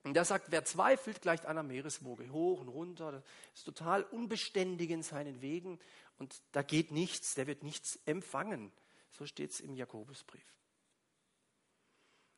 [0.04, 5.02] Und der sagt, wer zweifelt, gleicht einer Meereswoge, hoch und runter, ist total unbeständig in
[5.02, 5.78] seinen Wegen
[6.16, 8.72] und da geht nichts, der wird nichts empfangen.
[9.10, 10.56] So steht es im Jakobusbrief.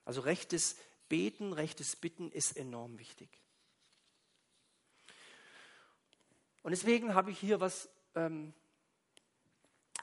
[0.04, 0.76] Also rechtes
[1.09, 3.28] Beten, rechtes Bitten ist enorm wichtig.
[6.62, 8.53] Und deswegen habe ich hier was, ähm,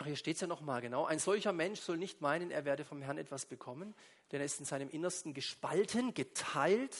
[0.03, 3.01] hier steht es ja nochmal genau, ein solcher Mensch soll nicht meinen, er werde vom
[3.01, 3.95] Herrn etwas bekommen,
[4.31, 6.95] denn er ist in seinem Innersten gespalten, geteilt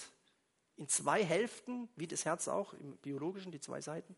[0.78, 4.16] in zwei Hälften, wie das Herz auch, im biologischen, die zwei Seiten,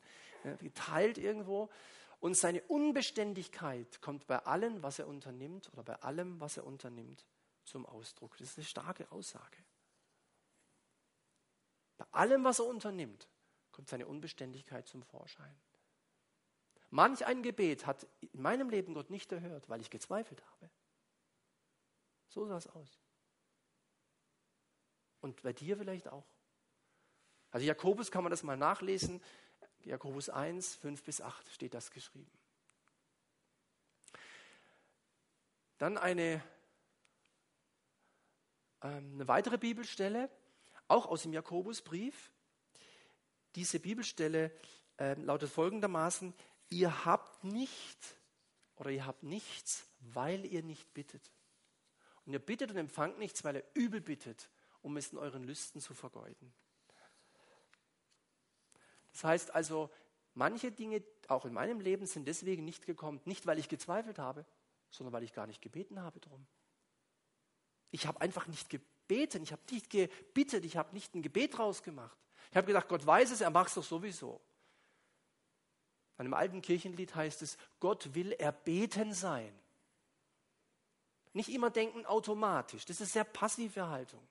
[0.59, 1.69] geteilt irgendwo.
[2.19, 7.25] Und seine Unbeständigkeit kommt bei allem, was er unternimmt oder bei allem, was er unternimmt,
[7.63, 8.37] zum Ausdruck.
[8.37, 9.57] Das ist eine starke Aussage.
[11.97, 13.27] Bei allem, was er unternimmt,
[13.79, 15.57] kommt seine Unbeständigkeit zum Vorschein.
[16.89, 20.69] Manch ein Gebet hat in meinem Leben Gott nicht erhört, weil ich gezweifelt habe.
[22.27, 22.99] So sah es aus.
[25.21, 26.25] Und bei dir vielleicht auch.
[27.51, 29.23] Also Jakobus kann man das mal nachlesen.
[29.85, 32.37] Jakobus 1, 5 bis 8 steht das geschrieben.
[35.77, 36.43] Dann eine,
[38.81, 40.29] ähm, eine weitere Bibelstelle,
[40.89, 42.33] auch aus dem Jakobusbrief.
[43.55, 44.51] Diese Bibelstelle
[44.97, 46.33] äh, lautet folgendermaßen,
[46.69, 48.15] ihr habt nicht
[48.75, 51.31] oder ihr habt nichts, weil ihr nicht bittet.
[52.25, 54.49] Und ihr bittet und empfangt nichts, weil ihr übel bittet,
[54.81, 56.53] um es in euren Lüsten zu vergeuden.
[59.11, 59.89] Das heißt also,
[60.33, 64.45] manche Dinge, auch in meinem Leben, sind deswegen nicht gekommen, nicht weil ich gezweifelt habe,
[64.91, 66.47] sondern weil ich gar nicht gebeten habe drum.
[67.91, 72.17] Ich habe einfach nicht gebeten, ich habe nicht gebittet, ich habe nicht ein Gebet rausgemacht.
[72.51, 74.41] Ich habe gedacht, Gott weiß es, er macht es doch sowieso.
[76.17, 79.53] In einem alten Kirchenlied heißt es, Gott will erbeten sein.
[81.33, 82.85] Nicht immer denken automatisch.
[82.85, 84.21] Das ist sehr passive Haltung.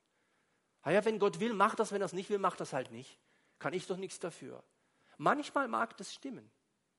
[0.84, 3.18] Ja, wenn Gott will, macht das, wenn er es nicht will, macht das halt nicht.
[3.58, 4.62] Kann ich doch nichts dafür.
[5.16, 6.50] Manchmal mag das stimmen.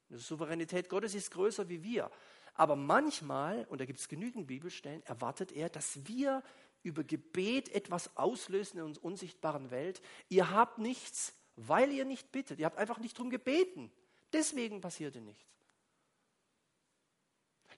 [0.10, 2.12] Die Souveränität Gottes ist größer wie wir.
[2.54, 6.44] Aber manchmal, und da gibt es genügend Bibelstellen, erwartet er, dass wir
[6.84, 10.02] über Gebet etwas auslösen in unserer unsichtbaren Welt.
[10.30, 12.60] Ihr habt nichts, weil ihr nicht bittet.
[12.60, 13.92] Ihr habt einfach nicht darum gebeten.
[14.32, 15.46] Deswegen passierte nichts.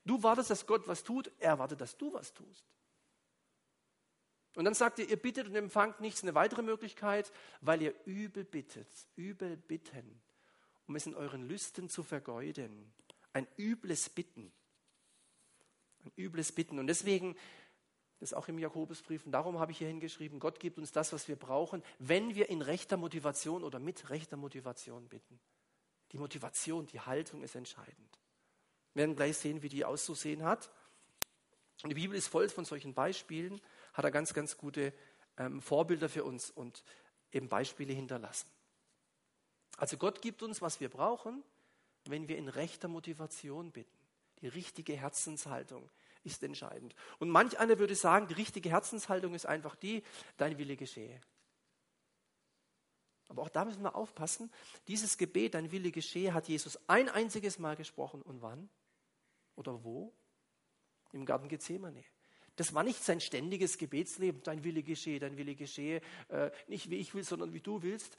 [0.05, 2.65] Du wartest, dass Gott was tut, er wartet, dass du was tust.
[4.55, 6.23] Und dann sagt er, ihr bittet und empfangt nichts.
[6.23, 10.21] Eine weitere Möglichkeit, weil ihr übel bittet, übel bitten
[10.91, 12.91] um es in euren Lüsten zu vergeuden.
[13.31, 14.51] Ein übles Bitten.
[16.03, 16.79] Ein übles Bitten.
[16.79, 17.37] Und deswegen,
[18.21, 21.11] das ist auch im Jakobusbrief, und darum habe ich hier hingeschrieben, Gott gibt uns das,
[21.11, 25.39] was wir brauchen, wenn wir in rechter Motivation oder mit rechter Motivation bitten.
[26.11, 28.19] Die Motivation, die Haltung ist entscheidend.
[28.93, 30.69] Wir werden gleich sehen, wie die auszusehen hat.
[31.81, 33.59] Und die Bibel ist voll von solchen Beispielen,
[33.93, 34.93] hat er ganz, ganz gute
[35.37, 36.83] ähm, Vorbilder für uns und
[37.31, 38.51] eben Beispiele hinterlassen.
[39.77, 41.43] Also Gott gibt uns, was wir brauchen,
[42.05, 43.97] wenn wir in rechter Motivation bitten.
[44.41, 45.89] Die richtige Herzenshaltung
[46.23, 46.95] ist entscheidend.
[47.19, 50.03] Und manch einer würde sagen, die richtige Herzenshaltung ist einfach die,
[50.37, 51.19] dein Wille geschehe.
[53.27, 54.51] Aber auch da müssen wir aufpassen.
[54.87, 58.21] Dieses Gebet, dein Wille geschehe, hat Jesus ein einziges Mal gesprochen.
[58.21, 58.69] Und wann?
[59.55, 60.13] Oder wo?
[61.13, 62.03] Im Garten Gethsemane.
[62.57, 66.97] Das war nicht sein ständiges Gebetsleben, dein Wille geschehe, dein Wille geschehe, äh, nicht wie
[66.97, 68.17] ich will, sondern wie du willst,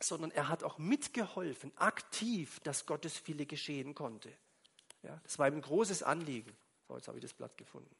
[0.00, 4.32] sondern er hat auch mitgeholfen, aktiv, dass Gottes Wille geschehen konnte.
[5.02, 6.56] Ja, das war ihm ein großes Anliegen.
[6.88, 7.94] So, jetzt habe ich das Blatt gefunden.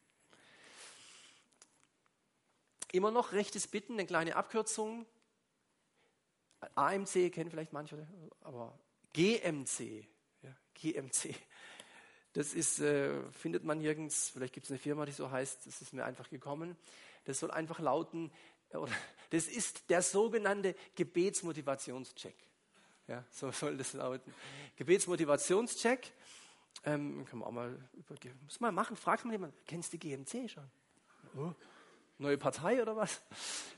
[2.90, 5.04] Immer noch rechtes Bitten, eine kleine Abkürzung.
[6.74, 8.08] AMC kennen vielleicht manche,
[8.40, 8.78] aber
[9.12, 10.06] GMC.
[10.42, 11.34] Ja, GMC.
[12.32, 15.82] Das ist, äh, findet man nirgends, vielleicht gibt es eine Firma, die so heißt, das
[15.82, 16.76] ist mir einfach gekommen.
[17.24, 18.32] Das soll einfach lauten,
[18.70, 18.92] oder,
[19.30, 22.36] das ist der sogenannte Gebetsmotivationscheck.
[23.06, 24.32] Ja, so soll das lauten.
[24.76, 26.12] Gebetsmotivationscheck.
[26.84, 27.76] Ähm, kann man auch mal
[28.42, 28.96] muss man machen.
[28.96, 30.70] Fragt man jemanden, kennst du die GMC schon?
[31.36, 31.52] Oh,
[32.18, 33.20] neue Partei oder was?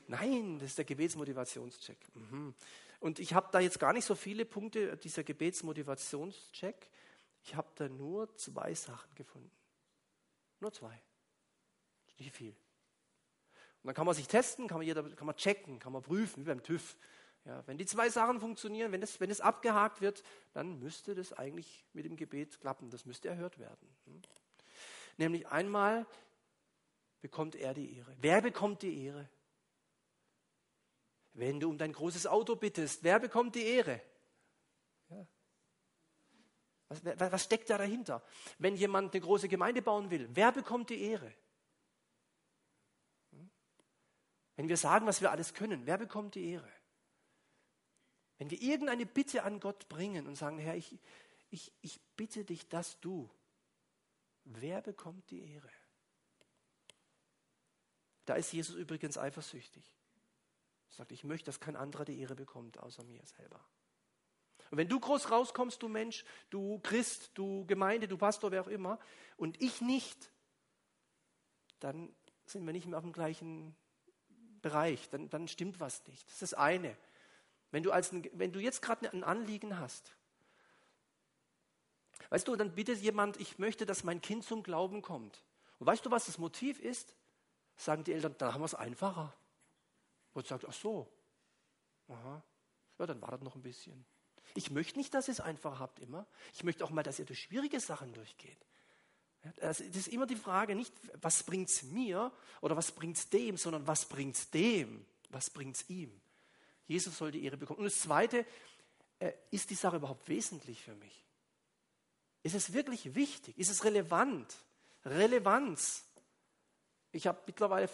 [0.07, 1.97] Nein, das ist der Gebetsmotivationscheck.
[2.13, 2.53] Mhm.
[2.99, 6.89] Und ich habe da jetzt gar nicht so viele Punkte, dieser Gebetsmotivationscheck.
[7.43, 9.51] Ich habe da nur zwei Sachen gefunden.
[10.59, 11.01] Nur zwei.
[12.19, 12.55] Nicht viel.
[13.83, 16.43] Und dann kann man sich testen, kann man, jeder, kann man checken, kann man prüfen,
[16.43, 16.95] wie beim TÜV.
[17.45, 20.23] Ja, wenn die zwei Sachen funktionieren, wenn es wenn abgehakt wird,
[20.53, 22.89] dann müsste das eigentlich mit dem Gebet klappen.
[22.91, 23.95] Das müsste erhört werden.
[24.05, 24.21] Hm?
[25.17, 26.05] Nämlich einmal
[27.21, 28.15] bekommt er die Ehre.
[28.19, 29.27] Wer bekommt die Ehre?
[31.33, 34.01] Wenn du um dein großes Auto bittest, wer bekommt die Ehre?
[35.09, 35.25] Ja.
[36.89, 38.21] Was, was steckt da dahinter?
[38.59, 41.33] Wenn jemand eine große Gemeinde bauen will, wer bekommt die Ehre?
[44.57, 46.71] Wenn wir sagen, was wir alles können, wer bekommt die Ehre?
[48.41, 50.97] Wenn wir irgendeine Bitte an Gott bringen und sagen, Herr, ich,
[51.51, 53.29] ich, ich bitte dich, dass du,
[54.45, 55.69] wer bekommt die Ehre?
[58.25, 59.93] Da ist Jesus übrigens eifersüchtig.
[60.89, 63.63] Er sagt, ich möchte, dass kein anderer die Ehre bekommt, außer mir selber.
[64.71, 68.69] Und wenn du groß rauskommst, du Mensch, du Christ, du Gemeinde, du Pastor, wer auch
[68.69, 68.97] immer,
[69.37, 70.31] und ich nicht,
[71.79, 72.11] dann
[72.47, 73.75] sind wir nicht mehr auf dem gleichen
[74.63, 76.25] Bereich, dann, dann stimmt was nicht.
[76.25, 76.97] Das ist das eine.
[77.71, 80.13] Wenn du, als, wenn du jetzt gerade ein Anliegen hast,
[82.29, 85.43] weißt du, dann bittet jemand, ich möchte, dass mein Kind zum Glauben kommt.
[85.79, 87.15] Und weißt du, was das Motiv ist?
[87.77, 89.33] Sagen die Eltern, dann haben wir es einfacher.
[90.33, 91.11] Und sagt, ach so,
[92.07, 92.43] aha,
[92.99, 94.05] ja, dann wartet noch ein bisschen.
[94.53, 96.27] Ich möchte nicht, dass ihr es einfach habt immer.
[96.53, 98.65] Ich möchte auch mal, dass ihr durch schwierige Sachen durchgeht.
[99.55, 102.31] Das ist immer die Frage, nicht was bringt es mir
[102.61, 106.20] oder was bringt es dem, sondern was bringt es dem, was bringt es ihm.
[106.91, 107.79] Jesus soll die Ehre bekommen.
[107.79, 108.45] Und das Zweite,
[109.19, 111.23] äh, ist die Sache überhaupt wesentlich für mich?
[112.43, 113.57] Ist es wirklich wichtig?
[113.57, 114.55] Ist es relevant?
[115.05, 116.05] Relevanz.
[117.11, 117.89] Ich habe mittlerweile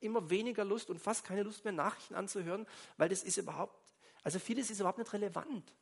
[0.00, 4.38] immer weniger Lust und fast keine Lust mehr, Nachrichten anzuhören, weil das ist überhaupt, also
[4.38, 5.74] vieles ist überhaupt nicht relevant.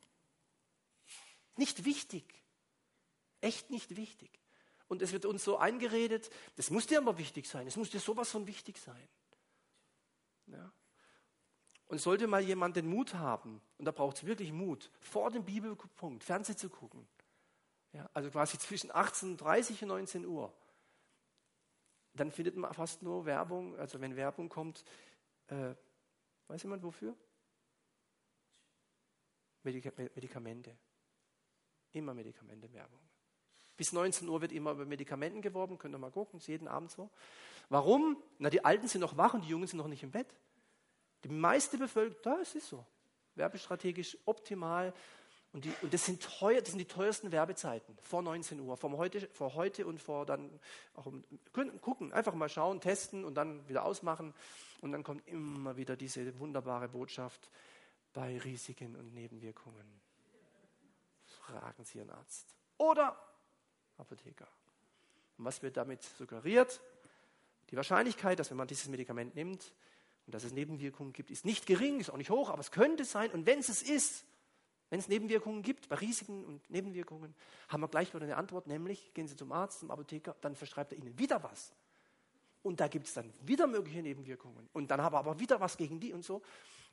[1.56, 2.24] Nicht wichtig.
[3.40, 4.30] Echt nicht wichtig.
[4.88, 8.00] Und es wird uns so eingeredet, das muss dir aber wichtig sein, es muss dir
[8.00, 9.08] sowas von wichtig sein.
[10.46, 10.72] Ja.
[11.88, 15.44] Und sollte mal jemand den Mut haben, und da braucht es wirklich Mut, vor dem
[15.44, 17.08] Bibelpunkt Fernsehen zu gucken,
[17.92, 20.52] ja, also quasi zwischen 18.30 und 19 Uhr,
[22.12, 24.84] dann findet man fast nur Werbung, also wenn Werbung kommt,
[25.46, 25.74] äh,
[26.48, 27.16] weiß jemand wofür?
[29.62, 30.76] Medikamente.
[31.92, 33.00] Immer Medikamente-Werbung.
[33.76, 36.90] Bis 19 Uhr wird immer über Medikamenten geworben, könnt ihr mal gucken, ist jeden Abend
[36.90, 37.10] so.
[37.68, 38.22] Warum?
[38.38, 40.34] Na, die Alten sind noch wach und die Jungen sind noch nicht im Bett.
[41.24, 42.84] Die meiste Bevölkerung, da ist es so.
[43.34, 44.92] Werbestrategisch optimal.
[45.52, 48.90] Und, die, und das, sind teuer, das sind die teuersten Werbezeiten vor 19 Uhr, vor
[48.98, 50.60] heute, vor heute und vor dann
[50.94, 51.10] auch
[51.80, 54.34] gucken, einfach mal schauen, testen und dann wieder ausmachen.
[54.80, 57.48] Und dann kommt immer wieder diese wunderbare Botschaft
[58.12, 60.00] bei Risiken und Nebenwirkungen.
[61.24, 62.54] Fragen Sie Ihren Arzt.
[62.76, 63.16] Oder
[63.96, 64.48] Apotheker.
[65.38, 66.80] Und was wird damit suggeriert?
[67.70, 69.72] Die Wahrscheinlichkeit, dass wenn man dieses Medikament nimmt
[70.28, 73.06] und dass es Nebenwirkungen gibt, ist nicht gering, ist auch nicht hoch, aber es könnte
[73.06, 73.30] sein.
[73.30, 74.26] Und wenn es es ist,
[74.90, 77.34] Wenn es Nebenwirkungen gibt, bei Risiken und Nebenwirkungen,
[77.68, 80.92] haben wir gleich wieder eine Antwort, nämlich gehen Sie zum Arzt, zum Apotheker, dann verschreibt
[80.92, 81.74] er Ihnen wieder was.
[82.62, 84.68] Und da gibt es dann wieder mögliche Nebenwirkungen.
[84.72, 86.42] Und dann haben wir aber wieder was gegen die und so.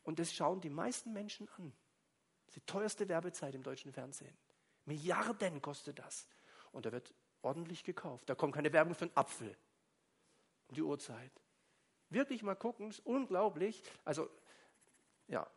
[0.04, 1.72] Und das schauen die meisten Menschen an.
[2.46, 4.38] Das ist die teuerste Werbezeit im deutschen Fernsehen.
[4.86, 6.28] Milliarden kostet das.
[6.72, 8.30] Und da wird ordentlich gekauft.
[8.30, 9.56] Da kommt keine Werbung für einen Apfel.
[10.68, 11.32] Um die Uhrzeit.
[12.10, 13.84] Wirklich mal gucken, ist unglaublich.
[14.04, 14.30] Also,
[15.28, 15.48] ja.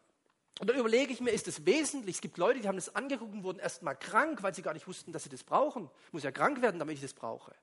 [0.60, 2.16] Und dann überlege ich mir, ist das wesentlich?
[2.16, 4.74] Es gibt Leute, die haben das angeguckt und wurden erst mal krank, weil sie gar
[4.74, 5.88] nicht wussten, dass sie das brauchen.
[6.06, 7.54] Ich muss ja krank werden, damit ich das brauche.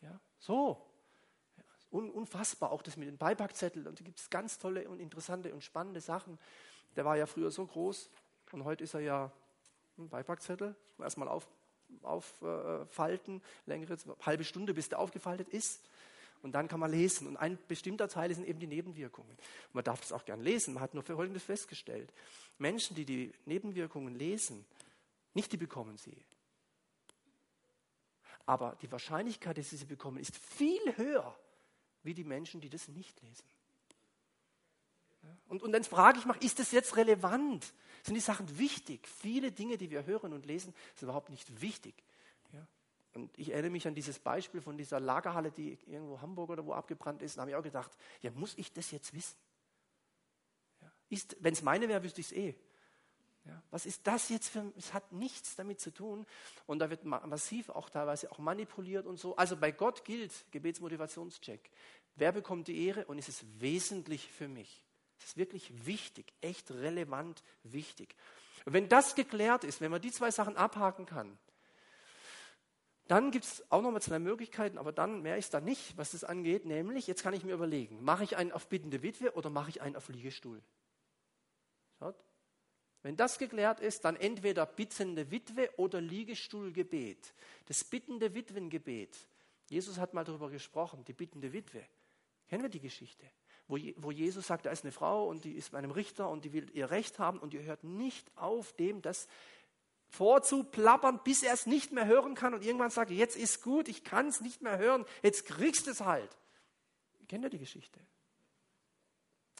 [0.00, 0.80] Ja, so.
[1.90, 3.86] Unfassbar, auch das mit den Beipackzetteln.
[3.86, 6.38] Und da gibt es ganz tolle und interessante und spannende Sachen.
[6.96, 8.10] Der war ja früher so groß
[8.52, 9.32] und heute ist er ja
[9.98, 10.74] ein Beipackzettel.
[10.98, 11.48] Erstmal auf,
[12.02, 15.88] auffalten, längere halbe Stunde, bis der aufgefaltet ist.
[16.44, 17.26] Und dann kann man lesen.
[17.26, 19.34] Und ein bestimmter Teil sind eben die Nebenwirkungen.
[19.72, 20.74] Man darf das auch gern lesen.
[20.74, 22.12] Man hat nur Folgendes festgestellt.
[22.58, 24.66] Menschen, die die Nebenwirkungen lesen,
[25.32, 26.22] nicht die bekommen sie.
[28.44, 31.34] Aber die Wahrscheinlichkeit, dass sie sie bekommen, ist viel höher,
[32.02, 33.46] wie die Menschen, die das nicht lesen.
[35.48, 37.72] Und, und dann frage ich mich, ist das jetzt relevant?
[38.02, 39.08] Sind die Sachen wichtig?
[39.08, 41.94] Viele Dinge, die wir hören und lesen, sind überhaupt nicht wichtig.
[43.14, 46.72] Und ich erinnere mich an dieses Beispiel von dieser Lagerhalle, die irgendwo Hamburg oder wo
[46.72, 47.36] abgebrannt ist.
[47.36, 49.36] Da habe ich auch gedacht, ja, muss ich das jetzt wissen?
[50.82, 50.90] Ja,
[51.38, 52.54] Wenn es meine wäre, wüsste ich es eh.
[53.46, 56.26] Ja, was ist das jetzt für, es hat nichts damit zu tun.
[56.66, 59.36] Und da wird massiv auch teilweise auch manipuliert und so.
[59.36, 61.70] Also bei Gott gilt Gebetsmotivationscheck.
[62.16, 64.82] Wer bekommt die Ehre und ist es wesentlich für mich?
[65.18, 68.16] Es ist wirklich wichtig, echt relevant wichtig.
[68.64, 71.38] Und wenn das geklärt ist, wenn man die zwei Sachen abhaken kann,
[73.06, 76.24] dann gibt es auch nochmal zwei Möglichkeiten, aber dann mehr ist da nicht, was das
[76.24, 76.64] angeht.
[76.64, 79.82] Nämlich, jetzt kann ich mir überlegen, mache ich einen auf bittende Witwe oder mache ich
[79.82, 80.62] einen auf Liegestuhl?
[81.98, 82.16] Schaut.
[83.02, 87.34] Wenn das geklärt ist, dann entweder bittende Witwe oder Liegestuhlgebet.
[87.66, 89.14] Das bittende Witwengebet.
[89.68, 91.84] Jesus hat mal darüber gesprochen, die bittende Witwe.
[92.48, 93.26] Kennen wir die Geschichte?
[93.66, 96.44] Wo, wo Jesus sagt, da ist eine Frau und die ist bei einem Richter und
[96.46, 99.26] die will ihr Recht haben und die hört nicht auf dem, dass
[100.14, 104.04] vorzuplappern, bis er es nicht mehr hören kann und irgendwann sagt, jetzt ist gut, ich
[104.04, 106.36] kann es nicht mehr hören, jetzt kriegst du es halt.
[107.28, 108.00] Kennt ihr die Geschichte?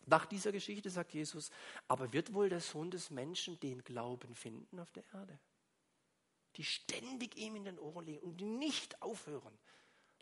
[0.07, 1.51] Nach dieser Geschichte sagt Jesus,
[1.89, 5.39] aber wird wohl der Sohn des Menschen den Glauben finden auf der Erde?
[6.57, 9.59] Die ständig ihm in den Ohren liegen und die nicht aufhören.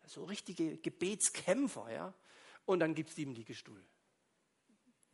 [0.07, 2.14] So richtige Gebetskämpfer, ja.
[2.64, 3.85] Und dann gibt es ihm die Gestuhl.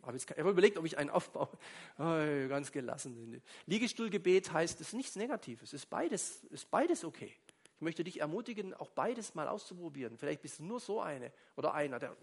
[0.03, 1.49] Habe jetzt, ich habe überlegt, ob ich einen aufbaue.
[1.99, 3.43] Oh, ganz gelassen.
[3.67, 5.73] Liegestuhlgebet heißt, es ist nichts Negatives.
[5.73, 7.35] Es ist beides, ist beides okay.
[7.79, 10.19] Ich möchte dich ermutigen, auch beides mal auszuprobieren.
[10.19, 12.17] Vielleicht bist du nur so eine oder einer, der.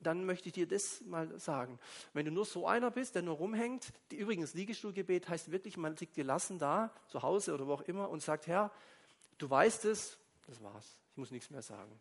[0.00, 1.78] Dann möchte ich dir das mal sagen.
[2.12, 5.96] Wenn du nur so einer bist, der nur rumhängt, die, übrigens Liegestuhlgebet heißt wirklich, man
[5.96, 8.70] liegt gelassen da, zu Hause oder wo auch immer und sagt, Herr,
[9.38, 10.98] du weißt es, das war's.
[11.12, 11.98] Ich muss nichts mehr sagen.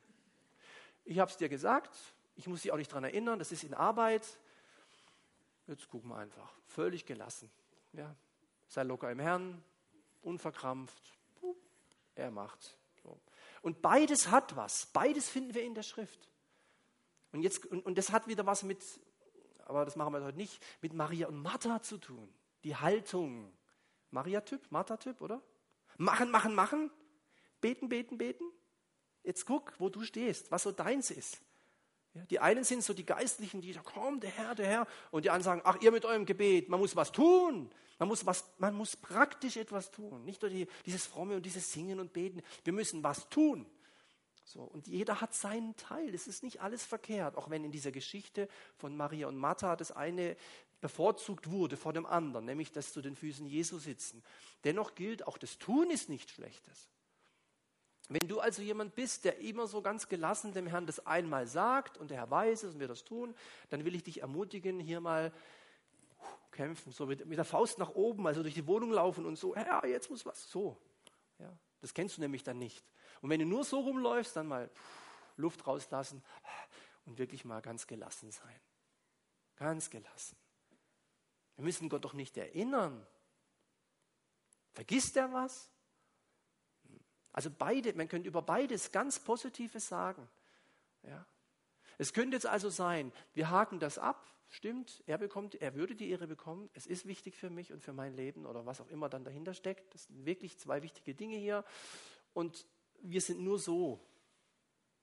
[1.05, 1.95] Ich habe es dir gesagt,
[2.35, 4.25] ich muss dich auch nicht daran erinnern, das ist in Arbeit.
[5.67, 6.51] Jetzt gucken wir einfach.
[6.67, 7.49] Völlig gelassen.
[7.93, 8.15] Ja.
[8.67, 9.63] Sei locker im Herrn,
[10.21, 11.03] unverkrampft.
[12.15, 12.77] Er macht.
[13.03, 13.19] So.
[13.61, 14.87] Und beides hat was.
[14.87, 16.29] Beides finden wir in der Schrift.
[17.31, 18.83] Und, jetzt, und, und das hat wieder was mit,
[19.65, 22.31] aber das machen wir heute nicht, mit Maria und Martha zu tun.
[22.63, 23.51] Die Haltung.
[24.11, 25.41] Maria-Typ, Martha-Typ, oder?
[25.97, 26.91] Machen, machen, machen.
[27.61, 28.45] Beten, beten, beten.
[29.23, 31.41] Jetzt guck, wo du stehst, was so deins ist.
[32.13, 34.87] Ja, die einen sind so die Geistlichen, die sagen, komm, der Herr, der Herr.
[35.11, 37.71] Und die anderen sagen, ach, ihr mit eurem Gebet, man muss was tun.
[37.99, 40.23] Man muss, was, man muss praktisch etwas tun.
[40.25, 42.41] Nicht nur die, dieses Fromme und dieses Singen und Beten.
[42.63, 43.65] Wir müssen was tun.
[44.45, 46.13] So, und jeder hat seinen Teil.
[46.13, 49.91] Es ist nicht alles verkehrt, auch wenn in dieser Geschichte von Maria und Martha das
[49.91, 50.35] eine
[50.81, 54.21] bevorzugt wurde vor dem anderen, nämlich das zu den Füßen Jesu sitzen.
[54.65, 56.89] Dennoch gilt, auch das Tun ist nichts Schlechtes.
[58.09, 61.97] Wenn du also jemand bist, der immer so ganz gelassen dem Herrn das einmal sagt
[61.97, 63.33] und der Herr weiß es und wir das tun,
[63.69, 65.31] dann will ich dich ermutigen, hier mal
[66.51, 69.55] kämpfen, so mit, mit der Faust nach oben, also durch die Wohnung laufen und so,
[69.55, 70.77] ja, jetzt muss was, so.
[71.39, 72.85] Ja, das kennst du nämlich dann nicht.
[73.21, 74.69] Und wenn du nur so rumläufst, dann mal
[75.37, 76.23] Luft rauslassen
[77.05, 78.59] und wirklich mal ganz gelassen sein.
[79.55, 80.37] Ganz gelassen.
[81.55, 83.05] Wir müssen Gott doch nicht erinnern.
[84.73, 85.72] Vergisst er was?
[87.33, 90.27] Also beide, man könnte über beides ganz Positives sagen.
[91.03, 91.25] Ja.
[91.97, 96.09] Es könnte jetzt also sein, wir haken das ab, stimmt, er bekommt, er würde die
[96.09, 99.09] Ehre bekommen, es ist wichtig für mich und für mein Leben oder was auch immer
[99.09, 99.93] dann dahinter steckt.
[99.93, 101.65] Das sind wirklich zwei wichtige Dinge hier.
[102.33, 102.65] Und
[103.01, 103.99] wir sind nur so.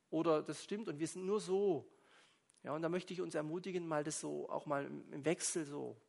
[0.09, 1.87] Oder das stimmt und wir sind nur so.
[2.62, 6.01] Ja, und da möchte ich uns ermutigen, mal das so, auch mal im Wechsel so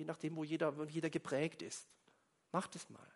[0.00, 1.86] je nachdem, wo jeder, wo jeder geprägt ist.
[2.52, 3.06] Macht es mal.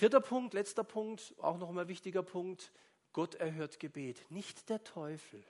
[0.00, 2.72] Vierter Punkt, letzter Punkt, auch noch einmal wichtiger Punkt.
[3.12, 5.44] Gott erhört Gebet, nicht der Teufel.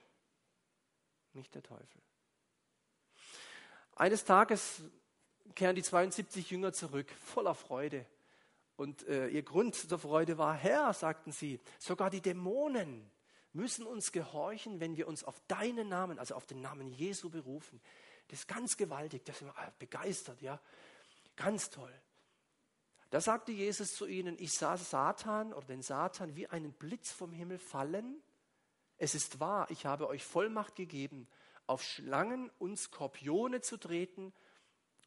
[1.35, 2.03] Nicht der Teufel.
[3.95, 4.83] Eines Tages
[5.55, 8.05] kehren die 72 Jünger zurück, voller Freude.
[8.75, 13.09] Und äh, ihr Grund der Freude war, Herr, sagten sie, sogar die Dämonen
[13.53, 17.81] müssen uns gehorchen, wenn wir uns auf deinen Namen, also auf den Namen Jesu berufen.
[18.27, 20.59] Das ist ganz gewaltig, da sind wir begeistert, ja.
[21.37, 21.95] Ganz toll.
[23.11, 27.33] Da sagte Jesus zu ihnen, ich sah Satan oder den Satan wie einen Blitz vom
[27.33, 28.23] Himmel fallen.
[28.99, 31.27] Es ist wahr, ich habe euch Vollmacht gegeben,
[31.67, 34.33] auf Schlangen und Skorpione zu treten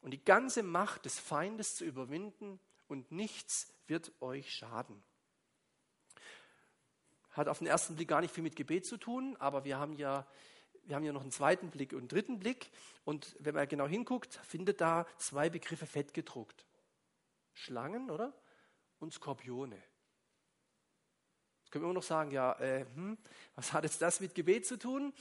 [0.02, 5.02] und die ganze Macht des Feindes zu überwinden und nichts wird euch schaden.
[7.32, 9.94] Hat auf den ersten Blick gar nicht viel mit Gebet zu tun, aber wir haben
[9.94, 10.28] ja,
[10.84, 12.70] wir haben ja noch einen zweiten Blick und einen dritten Blick.
[13.06, 16.66] Und wenn man genau hinguckt, findet da zwei Begriffe fett gedruckt.
[17.54, 18.34] Schlangen, oder?
[19.00, 19.82] Und Skorpione.
[21.62, 23.18] Jetzt können wir immer noch sagen, ja, äh, hm,
[23.56, 25.14] was hat jetzt das mit Gebet zu tun?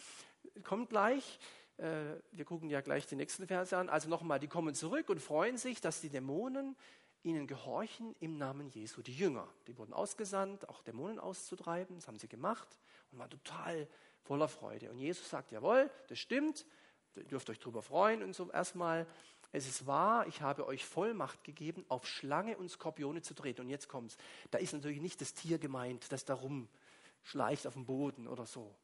[0.64, 1.38] Kommt gleich.
[1.76, 3.88] Äh, wir gucken ja gleich die nächsten Verse an.
[3.88, 6.76] Also nochmal, die kommen zurück und freuen sich, dass die Dämonen
[7.22, 9.02] ihnen gehorchen im Namen Jesu.
[9.02, 11.96] Die Jünger, die wurden ausgesandt, auch Dämonen auszutreiben.
[11.96, 12.78] Das haben sie gemacht
[13.10, 13.88] und waren total
[14.22, 14.90] voller Freude.
[14.90, 16.66] Und Jesus sagt, jawohl, das stimmt,
[17.14, 19.06] ihr dürft euch darüber freuen und so erstmal.
[19.52, 23.60] Es ist wahr, ich habe euch Vollmacht gegeben, auf Schlange und Skorpione zu treten.
[23.60, 24.16] Und jetzt kommt's.
[24.50, 28.74] Da ist natürlich nicht das Tier gemeint, das da rumschleicht auf dem Boden oder so.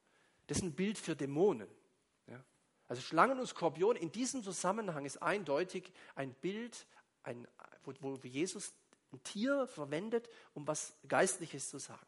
[0.45, 1.67] Das ist ein Bild für Dämonen.
[2.27, 2.43] Ja?
[2.87, 6.85] Also Schlangen und Skorpione in diesem Zusammenhang ist eindeutig ein Bild,
[7.23, 7.47] ein,
[7.83, 8.73] wo, wo Jesus
[9.11, 12.05] ein Tier verwendet, um was Geistliches zu sagen.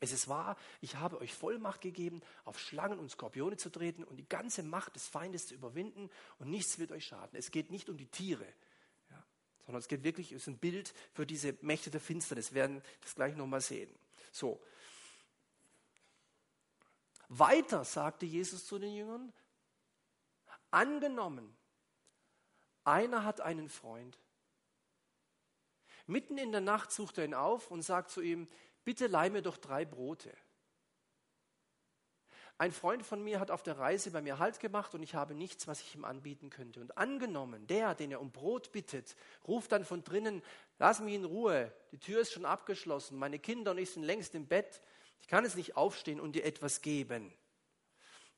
[0.00, 4.16] Es ist wahr, ich habe euch Vollmacht gegeben, auf Schlangen und Skorpione zu treten und
[4.16, 7.36] die ganze Macht des Feindes zu überwinden und nichts wird euch schaden.
[7.36, 8.46] Es geht nicht um die Tiere,
[9.10, 9.24] ja,
[9.66, 12.52] sondern es geht wirklich, es ist ein Bild für diese Mächte der Finsternis.
[12.52, 13.92] Wir werden das gleich nochmal sehen.
[14.30, 14.62] So.
[17.28, 19.32] Weiter sagte Jesus zu den Jüngern,
[20.70, 21.56] angenommen,
[22.84, 24.18] einer hat einen Freund.
[26.06, 28.48] Mitten in der Nacht sucht er ihn auf und sagt zu ihm,
[28.88, 30.34] bitte leih mir doch drei Brote.
[32.56, 35.34] Ein Freund von mir hat auf der Reise bei mir Halt gemacht und ich habe
[35.34, 36.80] nichts, was ich ihm anbieten könnte.
[36.80, 39.14] Und angenommen, der, den er um Brot bittet,
[39.46, 40.42] ruft dann von drinnen,
[40.78, 44.34] lass mich in Ruhe, die Tür ist schon abgeschlossen, meine Kinder und ich sind längst
[44.34, 44.80] im Bett,
[45.20, 47.30] ich kann es nicht aufstehen und dir etwas geben.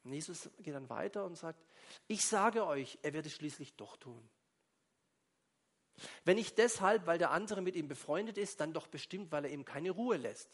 [0.02, 1.64] Und Jesus geht dann weiter und sagt,
[2.08, 4.28] ich sage euch, er wird es schließlich doch tun.
[6.24, 9.50] Wenn nicht deshalb, weil der andere mit ihm befreundet ist, dann doch bestimmt, weil er
[9.50, 10.48] ihm keine Ruhe lässt.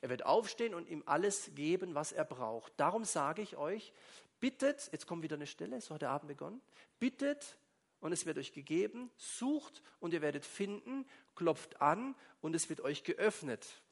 [0.00, 2.72] Er wird aufstehen und ihm alles geben, was er braucht.
[2.76, 3.92] Darum sage ich euch,
[4.40, 6.60] bittet, jetzt kommt wieder eine Stelle, so hat der Abend begonnen,
[6.98, 7.58] bittet
[8.00, 12.80] und es wird euch gegeben, sucht und ihr werdet finden, klopft an und es wird
[12.80, 13.82] euch geöffnet.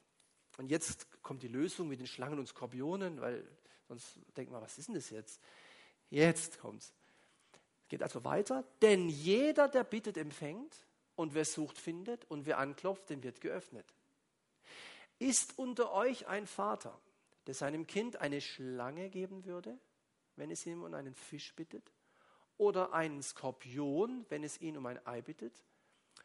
[0.57, 3.47] Und jetzt kommt die Lösung mit den Schlangen und Skorpionen, weil
[3.89, 5.41] sonst denkt man, was ist denn das jetzt?
[6.11, 6.93] Jetzt kommt's.
[7.95, 10.75] Geht also weiter, denn jeder, der bittet, empfängt
[11.15, 13.87] und wer sucht, findet und wer anklopft, dem wird geöffnet.
[15.21, 17.01] Ist unter euch ein Vater,
[17.47, 19.79] der seinem Kind eine Schlange geben würde,
[20.35, 21.93] wenn es ihm um einen Fisch bittet?
[22.59, 25.63] Oder einen Skorpion, wenn es ihn um ein Ei bittet?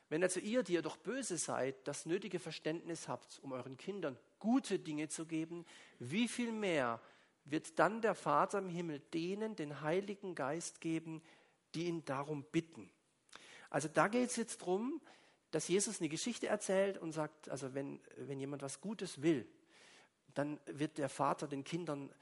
[0.10, 4.18] Wenn also ihr, die ihr doch böse seid, das nötige Verständnis habt, um euren Kindern
[4.40, 5.68] gute Dinge zu geben,
[6.00, 7.00] wie viel mehr
[7.46, 11.22] wird dann der Vater im Himmel denen den Heiligen Geist geben,
[11.76, 12.90] die ihn darum bitten.
[13.70, 15.02] Also da geht es jetzt darum,
[15.52, 19.48] dass Jesus eine Geschichte erzählt und sagt, also wenn, wenn jemand was Gutes will,
[20.34, 22.14] dann wird der Vater den Kindern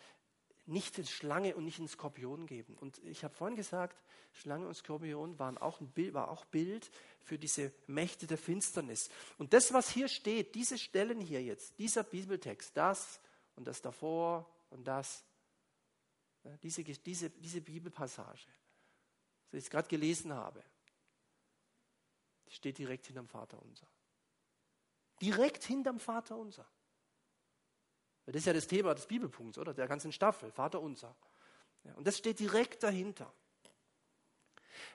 [0.66, 2.76] nicht eine Schlange und nicht einen Skorpion geben.
[2.76, 3.98] Und ich habe vorhin gesagt,
[4.34, 6.92] Schlange und Skorpion waren auch ein Bild, war auch Bild
[7.22, 9.10] für diese Mächte der Finsternis.
[9.38, 13.20] Und das, was hier steht, diese Stellen hier jetzt, dieser Bibeltext, das
[13.56, 15.24] und das davor und das,
[16.62, 18.46] diese, diese, diese Bibelpassage,
[19.52, 20.64] das ich gerade gelesen habe,
[22.48, 23.88] steht direkt hinterm Vater unser.
[25.22, 26.68] Direkt hinterm Vater unser.
[28.26, 29.74] Das ist ja das Thema des Bibelpunkts, oder?
[29.74, 31.16] Der ganzen Staffel, Vater unser.
[31.84, 33.32] Ja, und das steht direkt dahinter.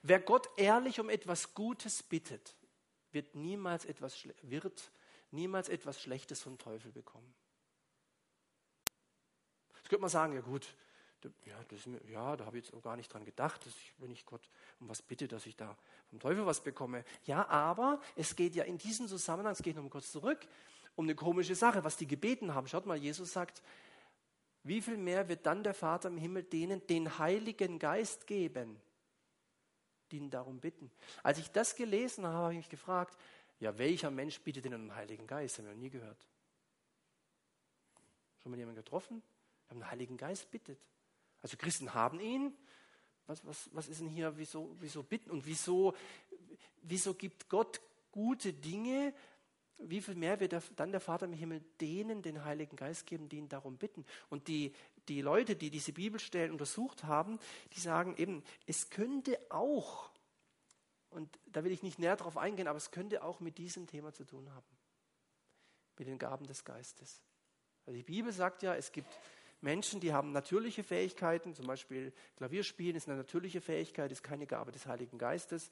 [0.03, 2.55] Wer Gott ehrlich um etwas Gutes bittet,
[3.11, 4.90] wird niemals etwas, wird
[5.30, 7.34] niemals etwas Schlechtes vom Teufel bekommen.
[9.76, 10.74] Jetzt könnte man sagen, ja gut,
[11.45, 14.11] ja, das, ja, da habe ich jetzt auch gar nicht dran gedacht, dass ich, wenn
[14.11, 14.49] ich Gott
[14.81, 15.77] um was bitte, dass ich da
[16.11, 17.05] vom Teufel was bekomme.
[17.25, 20.41] Ja, aber es geht ja in diesem Zusammenhang, es geht noch mal kurz zurück,
[20.97, 22.66] um eine komische Sache, was die gebeten haben.
[22.68, 23.62] Schaut mal, Jesus sagt,
[24.64, 28.81] wie viel mehr wird dann der Vater im Himmel denen den Heiligen Geist geben,
[30.11, 30.91] die ihn darum bitten.
[31.23, 33.18] Als ich das gelesen habe, habe ich mich gefragt,
[33.59, 35.59] ja, welcher Mensch bittet denn einen Heiligen Geist?
[35.59, 36.27] Haben wir noch nie gehört.
[38.43, 39.23] Schon mal jemanden getroffen?
[39.68, 40.81] Haben den Heiligen Geist bittet.
[41.43, 42.57] Also Christen haben ihn.
[43.26, 45.30] Was, was, was ist denn hier, wieso, wieso bitten?
[45.30, 45.95] Und wieso,
[46.82, 47.80] wieso gibt Gott
[48.11, 49.14] gute Dinge?
[49.78, 53.38] Wie viel mehr wird dann der Vater im Himmel denen den Heiligen Geist geben, die
[53.38, 54.05] ihn darum bitten?
[54.28, 54.72] Und die,
[55.09, 57.38] die Leute, die diese Bibelstellen untersucht haben,
[57.74, 60.11] die sagen eben, es könnte auch,
[61.11, 64.12] und da will ich nicht näher drauf eingehen, aber es könnte auch mit diesem Thema
[64.12, 64.66] zu tun haben.
[65.99, 67.20] Mit den Gaben des Geistes.
[67.86, 69.12] Also die Bibel sagt ja, es gibt
[69.63, 74.73] Menschen, die haben natürliche Fähigkeiten, zum Beispiel Klavierspielen ist eine natürliche Fähigkeit, ist keine Gabe
[74.73, 75.71] des Heiligen Geistes.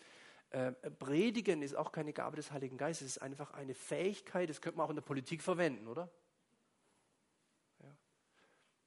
[0.50, 4.60] Äh, Predigen ist auch keine Gabe des Heiligen Geistes, es ist einfach eine Fähigkeit, das
[4.60, 6.10] könnte man auch in der Politik verwenden, oder?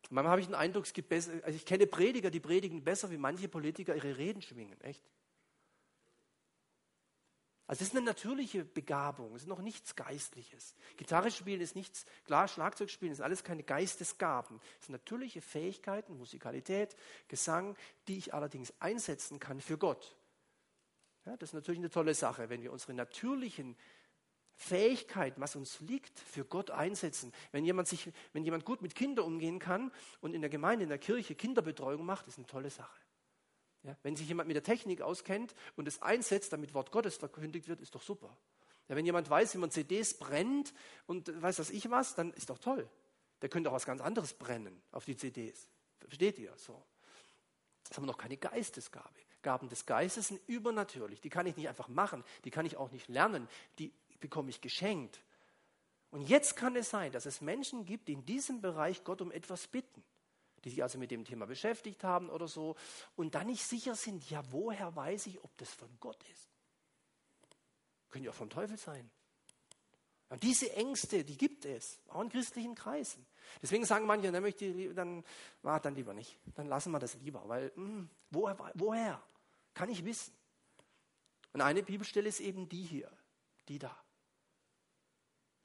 [0.10, 3.10] Manchmal habe ich den Eindruck, es gibt besser, also ich kenne Prediger, die predigen besser,
[3.10, 5.04] wie manche Politiker ihre Reden schwingen, echt.
[7.74, 10.76] Also es ist eine natürliche Begabung, es ist noch nichts Geistliches.
[10.96, 14.62] Gitarre spielen ist nichts, klar, Schlagzeug spielen ist alles keine Geistesgaben.
[14.80, 16.96] Es sind natürliche Fähigkeiten, Musikalität,
[17.30, 17.76] Gesang,
[18.08, 20.16] die ich allerdings einsetzen kann für Gott.
[21.26, 23.76] Ja, das ist natürlich eine tolle Sache, wenn wir unsere natürlichen
[24.54, 27.34] Fähigkeiten, was uns liegt, für Gott einsetzen.
[27.52, 30.90] Wenn jemand, sich, wenn jemand gut mit Kindern umgehen kann und in der Gemeinde, in
[30.90, 33.03] der Kirche Kinderbetreuung macht, ist eine tolle Sache.
[33.84, 37.68] Ja, wenn sich jemand mit der Technik auskennt und es einsetzt, damit Wort Gottes verkündigt
[37.68, 38.36] wird, ist doch super.
[38.88, 40.74] Ja, wenn jemand weiß, wie man CDs brennt
[41.06, 42.90] und weiß das ich was, dann ist doch toll.
[43.42, 45.68] Der könnte auch was ganz anderes brennen auf die CDs.
[46.00, 46.54] Versteht ihr?
[46.58, 46.82] So.
[47.88, 49.20] Das haben wir noch keine Geistesgabe.
[49.42, 51.20] Gaben des Geistes sind übernatürlich.
[51.20, 52.24] Die kann ich nicht einfach machen.
[52.46, 53.50] Die kann ich auch nicht lernen.
[53.80, 55.22] Die bekomme ich geschenkt.
[56.10, 59.32] Und jetzt kann es sein, dass es Menschen gibt, die in diesem Bereich Gott um
[59.32, 60.04] etwas bitten
[60.64, 62.76] die sich also mit dem Thema beschäftigt haben oder so,
[63.16, 66.50] und dann nicht sicher sind, ja, woher weiß ich, ob das von Gott ist?
[68.10, 69.10] Können ja auch vom Teufel sein.
[70.30, 73.26] Und diese Ängste, die gibt es, auch in christlichen Kreisen.
[73.62, 75.24] Deswegen sagen manche, dann, möchte ich, dann,
[75.64, 79.24] ah, dann lieber nicht, dann lassen wir das lieber, weil mh, hm, woher, woher
[79.74, 80.34] kann ich wissen?
[81.52, 83.12] Und eine Bibelstelle ist eben die hier,
[83.68, 83.96] die da.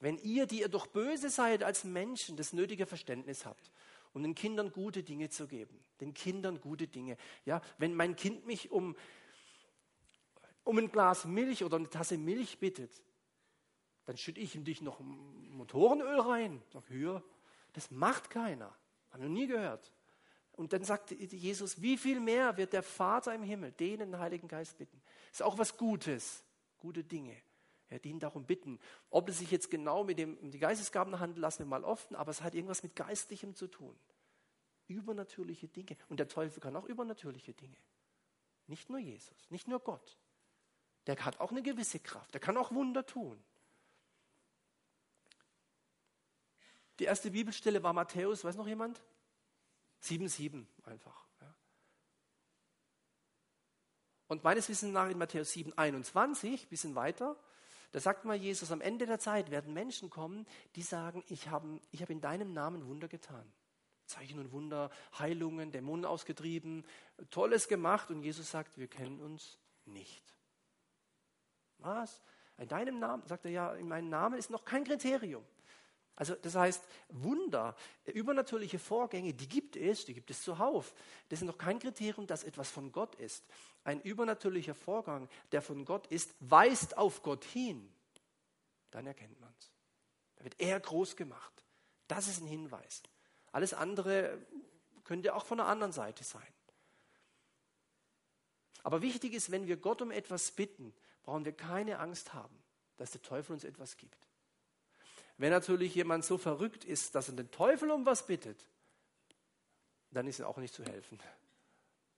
[0.01, 3.71] Wenn ihr, die ihr doch böse seid als Menschen, das nötige Verständnis habt
[4.13, 5.79] um den Kindern gute Dinge zu geben.
[6.01, 7.17] Den Kindern gute Dinge.
[7.45, 8.97] Ja, wenn mein Kind mich um,
[10.65, 13.03] um ein Glas Milch oder eine Tasse Milch bittet,
[14.05, 16.63] dann schütte ich ihm dich noch Motorenöl rein.
[16.73, 17.23] Sag, hier,
[17.75, 18.75] das macht keiner.
[19.11, 19.93] Haben wir nie gehört.
[20.53, 24.49] Und dann sagt Jesus, wie viel mehr wird der Vater im Himmel denen den Heiligen
[24.49, 25.01] Geist bitten?
[25.31, 26.43] Ist auch was Gutes,
[26.79, 27.37] gute Dinge.
[27.89, 28.79] Er dient darum bitten.
[29.11, 32.17] Ob es sich jetzt genau mit dem, um die Geistesgaben handelt, lassen wir mal offen,
[32.17, 33.99] aber es hat irgendwas mit Geistlichem zu tun.
[34.87, 35.97] Übernatürliche Dinge.
[36.09, 37.77] Und der Teufel kann auch übernatürliche Dinge.
[38.67, 40.19] Nicht nur Jesus, nicht nur Gott.
[41.07, 42.35] Der hat auch eine gewisse Kraft.
[42.35, 43.43] Der kann auch Wunder tun.
[46.99, 49.03] Die erste Bibelstelle war Matthäus, weiß noch jemand?
[50.03, 51.27] 7,7 einfach.
[51.41, 51.55] Ja.
[54.27, 57.37] Und meines Wissens nach in Matthäus 7, 21, bisschen weiter,
[57.93, 61.81] da sagt mal Jesus, am Ende der Zeit werden Menschen kommen, die sagen, ich habe
[61.91, 63.51] ich hab in deinem Namen Wunder getan.
[64.05, 66.85] Zeichen und Wunder, Heilungen, Dämonen ausgetrieben,
[67.31, 68.11] Tolles gemacht.
[68.11, 70.35] Und Jesus sagt, wir kennen uns nicht.
[71.79, 72.23] Was?
[72.57, 73.27] In deinem Namen?
[73.27, 75.45] Sagt er ja, in meinem Namen ist noch kein Kriterium.
[76.19, 80.93] Also das heißt, Wunder, übernatürliche Vorgänge, die gibt es, die gibt es zuhauf.
[81.29, 83.45] Das ist noch kein Kriterium, dass etwas von Gott ist.
[83.85, 87.89] Ein übernatürlicher Vorgang, der von Gott ist, weist auf Gott hin.
[88.91, 89.71] Dann erkennt man es.
[90.35, 91.63] Da wird er groß gemacht.
[92.09, 93.05] Das ist ein Hinweis.
[93.53, 94.45] Alles andere
[95.05, 96.43] könnte auch von der anderen Seite sein.
[98.83, 100.93] Aber wichtig ist, wenn wir Gott um etwas bitten,
[101.23, 102.61] brauchen wir keine Angst haben,
[102.97, 104.28] dass der Teufel uns etwas gibt.
[105.39, 108.69] Wenn natürlich jemand so verrückt ist, dass er den Teufel um was bittet,
[110.11, 111.19] dann ist ihm auch nicht zu helfen.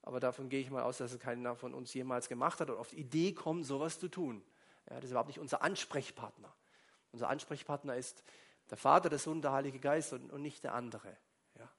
[0.03, 2.81] Aber davon gehe ich mal aus, dass es keiner von uns jemals gemacht hat oder
[2.81, 4.43] auf die Idee kommt, sowas zu tun.
[4.89, 6.53] Ja, das ist überhaupt nicht unser Ansprechpartner.
[7.13, 8.25] Unser Ansprechpartner ist
[8.71, 11.15] der Vater, der Sohn, der Heilige Geist und, und nicht der andere.
[11.59, 11.71] Ja.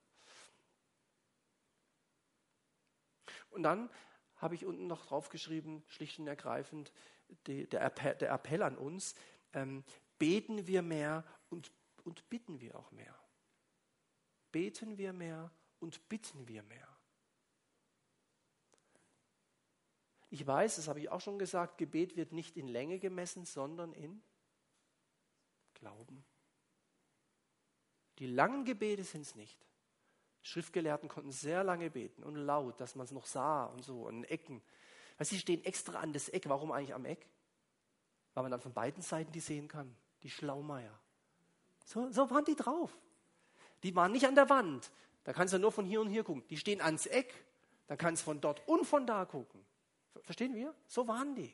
[3.49, 3.89] Und dann
[4.37, 6.91] habe ich unten noch draufgeschrieben, schlicht und ergreifend,
[7.47, 9.15] die, der, Appell, der, Appell, an uns,
[9.53, 9.83] ähm,
[10.21, 11.71] beten wir mehr und,
[12.03, 13.19] und bitten wir auch mehr.
[14.51, 15.49] Beten wir mehr
[15.79, 16.87] und bitten wir mehr.
[20.29, 23.93] Ich weiß, das habe ich auch schon gesagt, Gebet wird nicht in Länge gemessen, sondern
[23.93, 24.21] in
[25.73, 26.23] Glauben.
[28.19, 29.65] Die langen Gebete sind es nicht.
[30.43, 34.23] Schriftgelehrten konnten sehr lange beten und laut, dass man es noch sah und so, an
[34.25, 34.61] Ecken.
[35.17, 36.47] Weil sie stehen extra an das Eck.
[36.47, 37.27] Warum eigentlich am Eck?
[38.35, 39.97] Weil man dann von beiden Seiten die sehen kann.
[40.23, 40.97] Die Schlaumeier.
[41.85, 42.95] So, so waren die drauf.
[43.83, 44.91] Die waren nicht an der Wand.
[45.23, 46.43] Da kannst du nur von hier und hier gucken.
[46.49, 47.33] Die stehen ans Eck.
[47.87, 49.63] Da kannst du von dort und von da gucken.
[50.21, 50.73] Verstehen wir?
[50.87, 51.53] So waren die.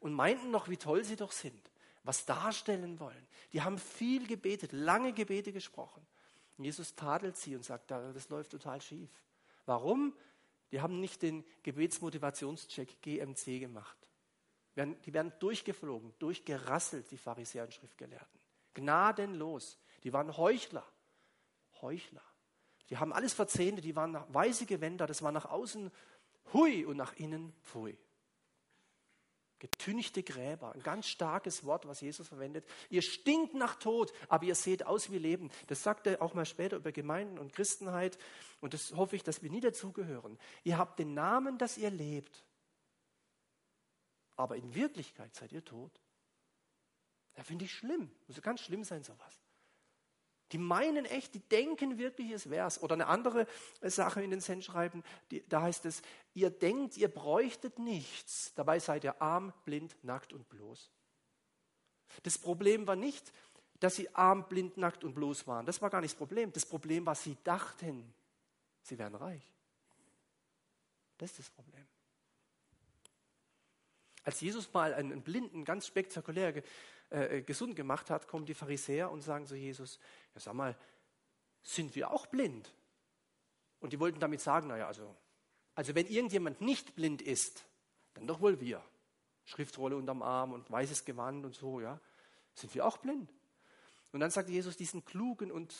[0.00, 1.70] Und meinten noch, wie toll sie doch sind.
[2.02, 3.26] Was darstellen wollen.
[3.52, 6.06] Die haben viel gebetet, lange Gebete gesprochen.
[6.56, 9.10] Und Jesus tadelt sie und sagt, das läuft total schief.
[9.66, 10.14] Warum?
[10.72, 13.96] Die haben nicht den Gebetsmotivationscheck GMC gemacht.
[14.86, 18.40] Die werden durchgeflogen, durchgerasselt, die Pharisäer und Schriftgelehrten.
[18.74, 19.78] Gnadenlos.
[20.04, 20.86] Die waren Heuchler.
[21.80, 22.22] Heuchler.
[22.88, 25.90] Die haben alles verzähnt, die waren weiße Gewänder, das war nach außen
[26.52, 27.96] hui und nach innen pfui.
[29.60, 32.66] Getünchte Gräber, ein ganz starkes Wort, was Jesus verwendet.
[32.88, 35.50] Ihr stinkt nach Tod, aber ihr seht aus wie Leben.
[35.66, 38.18] Das sagt er auch mal später über Gemeinden und Christenheit.
[38.60, 40.38] Und das hoffe ich, dass wir nie dazugehören.
[40.64, 42.42] Ihr habt den Namen, dass ihr lebt.
[44.40, 45.92] Aber in Wirklichkeit seid ihr tot.
[47.34, 48.10] Da finde ich schlimm.
[48.26, 49.38] Muss ganz schlimm sein, sowas.
[50.52, 52.82] Die meinen echt, die denken wirklich, es wär's.
[52.82, 53.46] Oder eine andere
[53.82, 56.00] Sache in den Sendschreiben, die, da heißt es,
[56.32, 58.52] ihr denkt, ihr bräuchtet nichts.
[58.54, 60.90] Dabei seid ihr arm, blind, nackt und bloß.
[62.22, 63.32] Das Problem war nicht,
[63.78, 65.66] dass sie arm, blind, nackt und bloß waren.
[65.66, 66.50] Das war gar nicht das Problem.
[66.52, 68.12] Das Problem war, sie dachten,
[68.82, 69.52] sie wären reich.
[71.18, 71.86] Das ist das Problem.
[74.24, 76.62] Als Jesus mal einen Blinden ganz spektakulär
[77.10, 79.98] äh, äh, gesund gemacht hat, kommen die Pharisäer und sagen zu Jesus,
[80.34, 80.76] ja sag mal,
[81.62, 82.72] sind wir auch blind?
[83.80, 85.16] Und die wollten damit sagen, naja, also,
[85.74, 87.64] also wenn irgendjemand nicht blind ist,
[88.14, 88.82] dann doch wohl wir.
[89.44, 91.98] Schriftrolle unterm Arm und weißes Gewand und so, ja.
[92.54, 93.32] Sind wir auch blind?
[94.12, 95.74] Und dann sagt Jesus diesen klugen und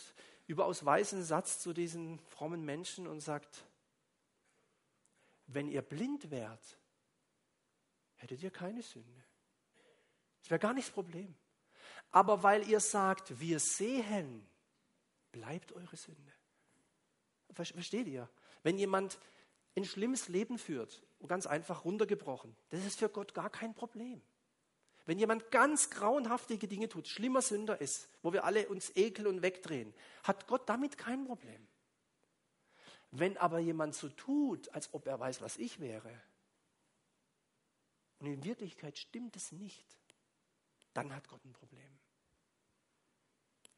[0.47, 3.65] überaus weisen Satz zu diesen frommen Menschen und sagt,
[5.47, 6.80] wenn ihr blind wärt,
[8.21, 9.25] hättet ihr keine Sünde.
[10.43, 11.35] Das wäre gar nicht das Problem.
[12.11, 14.47] Aber weil ihr sagt, wir sehen,
[15.33, 16.33] bleibt eure Sünde.
[17.53, 18.29] Versteht ihr?
[18.63, 19.19] Wenn jemand
[19.77, 24.21] ein schlimmes Leben führt, ganz einfach runtergebrochen, das ist für Gott gar kein Problem.
[25.07, 29.43] Wenn jemand ganz grauenhaftige Dinge tut, schlimmer Sünder ist, wo wir alle uns ekeln und
[29.43, 31.67] wegdrehen, hat Gott damit kein Problem.
[33.11, 36.11] Wenn aber jemand so tut, als ob er weiß, was ich wäre,
[38.21, 39.87] und in Wirklichkeit stimmt es nicht,
[40.93, 41.99] dann hat Gott ein Problem.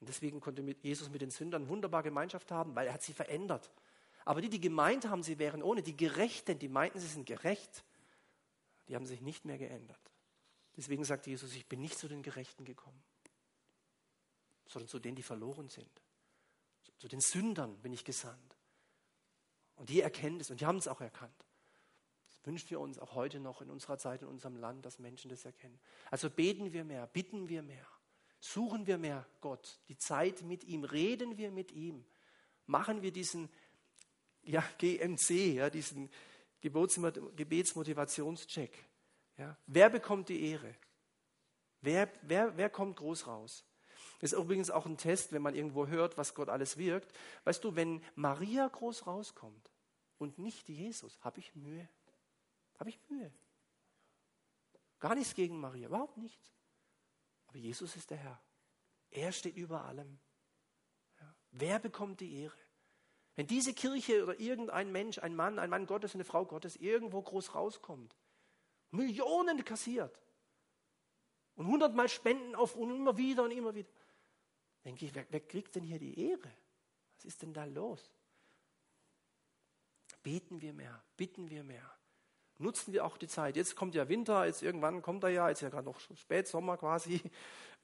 [0.00, 3.70] Und deswegen konnte Jesus mit den Sündern wunderbar Gemeinschaft haben, weil er hat sie verändert.
[4.24, 7.84] Aber die, die gemeint haben, sie wären ohne, die Gerechten, die meinten, sie sind gerecht,
[8.88, 10.00] die haben sich nicht mehr geändert.
[10.76, 13.02] Deswegen sagt Jesus, ich bin nicht zu den Gerechten gekommen,
[14.66, 16.02] sondern zu denen, die verloren sind.
[16.98, 18.56] Zu den Sündern bin ich gesandt.
[19.76, 21.44] Und die erkennen es und die haben es auch erkannt
[22.44, 25.44] wünschen wir uns auch heute noch in unserer Zeit, in unserem Land, dass Menschen das
[25.44, 25.78] erkennen.
[26.10, 27.86] Also beten wir mehr, bitten wir mehr,
[28.40, 32.04] suchen wir mehr Gott, die Zeit mit ihm, reden wir mit ihm,
[32.66, 33.48] machen wir diesen
[34.42, 36.10] ja, GMC, ja, diesen
[36.60, 38.76] Gebetsmotivationscheck.
[39.38, 39.56] Ja.
[39.66, 40.74] Wer bekommt die Ehre?
[41.80, 43.64] Wer, wer, wer kommt groß raus?
[44.20, 47.12] Das ist übrigens auch ein Test, wenn man irgendwo hört, was Gott alles wirkt.
[47.42, 49.72] Weißt du, wenn Maria groß rauskommt
[50.18, 51.88] und nicht Jesus, habe ich Mühe.
[52.82, 53.32] Habe ich Mühe.
[54.98, 56.52] Gar nichts gegen Maria, überhaupt nichts.
[57.46, 58.42] Aber Jesus ist der Herr.
[59.12, 60.18] Er steht über allem.
[61.20, 61.32] Ja.
[61.52, 62.58] Wer bekommt die Ehre?
[63.36, 67.22] Wenn diese Kirche oder irgendein Mensch, ein Mann, ein Mann Gottes, eine Frau Gottes irgendwo
[67.22, 68.16] groß rauskommt,
[68.90, 70.20] Millionen kassiert
[71.54, 73.92] und hundertmal Spenden auf und immer wieder und immer wieder,
[74.84, 76.52] denke ich, wer, wer kriegt denn hier die Ehre?
[77.14, 78.10] Was ist denn da los?
[80.24, 81.88] Beten wir mehr, bitten wir mehr
[82.58, 83.56] nutzen wir auch die Zeit.
[83.56, 86.76] Jetzt kommt ja Winter, jetzt irgendwann kommt er ja, jetzt ist ja gerade noch Spätsommer
[86.76, 87.20] quasi.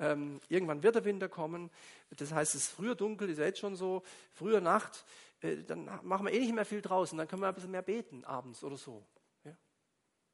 [0.00, 1.70] Ähm, irgendwann wird der Winter kommen.
[2.10, 5.04] Das heißt, es ist früher dunkel, ist ja jetzt schon so, früher Nacht.
[5.40, 7.82] Äh, dann machen wir eh nicht mehr viel draußen, dann können wir ein bisschen mehr
[7.82, 9.04] beten abends oder so.
[9.42, 9.56] Ja?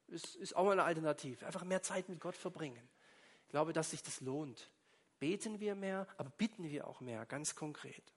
[0.05, 1.47] Ist, ist auch mal eine Alternative.
[1.47, 2.87] Einfach mehr Zeit mit Gott verbringen.
[3.45, 4.69] Ich glaube, dass sich das lohnt.
[5.19, 8.13] Beten wir mehr, aber bitten wir auch mehr, ganz konkret.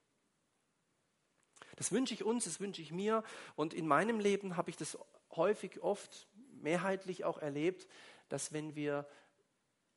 [1.76, 3.22] Das wünsche ich uns, das wünsche ich mir.
[3.54, 4.98] Und in meinem Leben habe ich das
[5.38, 6.28] häufig, oft,
[6.60, 7.88] mehrheitlich auch erlebt,
[8.28, 9.08] dass wenn wir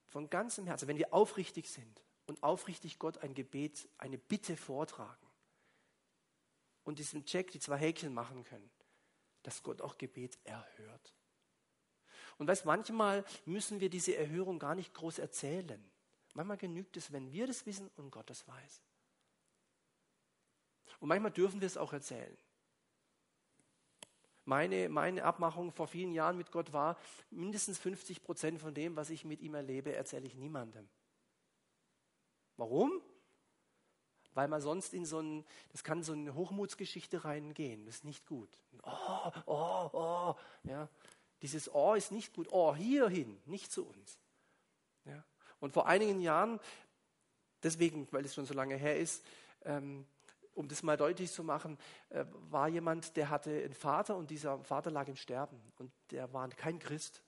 [0.07, 5.27] von ganzem Herzen, wenn wir aufrichtig sind und aufrichtig Gott ein Gebet, eine Bitte vortragen
[6.83, 8.69] und diesen Check, die zwei Häkchen machen können,
[9.43, 11.15] dass Gott auch Gebet erhört.
[12.37, 15.91] Und weißt, manchmal müssen wir diese Erhörung gar nicht groß erzählen.
[16.33, 18.81] Manchmal genügt es, wenn wir das wissen und Gott das weiß.
[20.99, 22.37] Und manchmal dürfen wir es auch erzählen.
[24.51, 26.97] Meine, meine Abmachung vor vielen Jahren mit Gott war,
[27.29, 30.89] mindestens 50 Prozent von dem, was ich mit ihm erlebe, erzähle ich niemandem.
[32.57, 32.91] Warum?
[34.33, 37.85] Weil man sonst in so ein, das kann so eine Hochmutsgeschichte reingehen.
[37.85, 38.49] Das ist nicht gut.
[38.83, 40.35] Oh, oh, oh.
[40.63, 40.89] Ja.
[41.41, 42.49] Dieses Oh ist nicht gut.
[42.51, 44.19] Oh, hierhin, nicht zu uns.
[45.05, 45.23] Ja.
[45.61, 46.59] Und vor einigen Jahren,
[47.63, 49.23] deswegen, weil es schon so lange her ist,
[49.63, 50.05] ähm,
[50.53, 51.77] um das mal deutlich zu machen,
[52.09, 56.31] äh, war jemand, der hatte einen Vater und dieser Vater lag im Sterben und der
[56.33, 57.23] war kein Christ.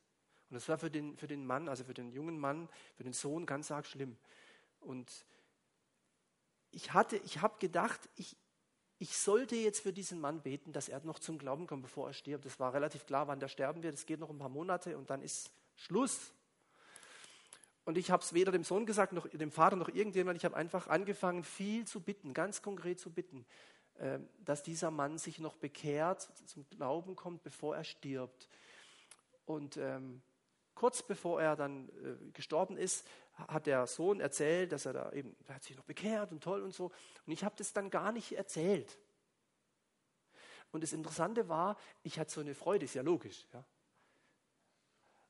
[0.50, 3.14] Und das war für den, für den Mann, also für den jungen Mann, für den
[3.14, 4.18] Sohn ganz arg schlimm.
[4.80, 5.26] Und
[6.72, 8.36] ich hatte, ich habe gedacht, ich,
[9.00, 12.14] ich sollte jetzt für diesen Mann beten, dass er noch zum Glauben kommt, bevor er
[12.14, 12.46] stirbt.
[12.46, 13.96] Das war relativ klar, wann der sterben wird.
[13.96, 16.34] Es geht noch ein paar Monate und dann ist Schluss.
[17.86, 20.38] Und ich habe es weder dem Sohn gesagt, noch dem Vater, noch irgendjemand.
[20.38, 23.46] Ich habe einfach angefangen, viel zu bitten, ganz konkret zu bitten,
[23.96, 28.48] äh, dass dieser Mann sich noch bekehrt, zum Glauben kommt, bevor er stirbt.
[29.46, 30.22] Und ähm,
[30.76, 35.36] kurz bevor er dann äh, gestorben ist, hat der Sohn erzählt, dass er da eben,
[35.48, 36.92] er hat sich noch bekehrt und toll und so.
[37.26, 38.98] Und ich habe das dann gar nicht erzählt.
[40.72, 43.46] Und das Interessante war, ich hatte so eine Freude, ist ja logisch.
[43.54, 43.64] Ja.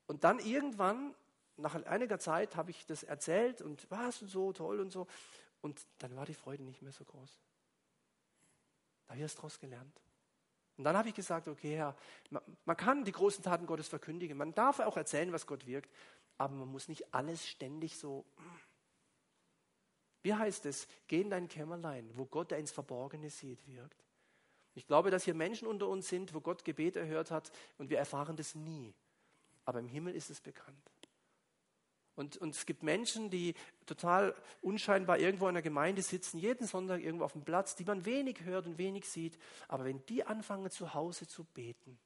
[0.05, 1.15] Und dann irgendwann
[1.57, 5.07] nach einiger Zeit habe ich das erzählt und was und so, toll und so.
[5.61, 7.39] Und dann war die Freude nicht mehr so groß.
[9.05, 10.01] Da habe ich erst daraus gelernt.
[10.77, 11.95] Und dann habe ich gesagt, okay, Herr,
[12.65, 15.93] man kann die großen Taten Gottes verkündigen, man darf auch erzählen, was Gott wirkt,
[16.37, 18.25] aber man muss nicht alles ständig so.
[20.23, 20.87] Wie heißt es?
[21.07, 24.03] Geh in dein Kämmerlein, wo Gott, der ins Verborgene sieht, wirkt.
[24.73, 27.99] Ich glaube, dass hier Menschen unter uns sind, wo Gott Gebet erhört hat und wir
[27.99, 28.95] erfahren das nie.
[29.65, 30.92] Aber im Himmel ist es bekannt.
[32.15, 33.55] Und, und es gibt Menschen, die
[33.85, 38.05] total unscheinbar irgendwo in der Gemeinde sitzen, jeden Sonntag irgendwo auf dem Platz, die man
[38.05, 39.37] wenig hört und wenig sieht.
[39.67, 41.97] Aber wenn die anfangen zu Hause zu beten,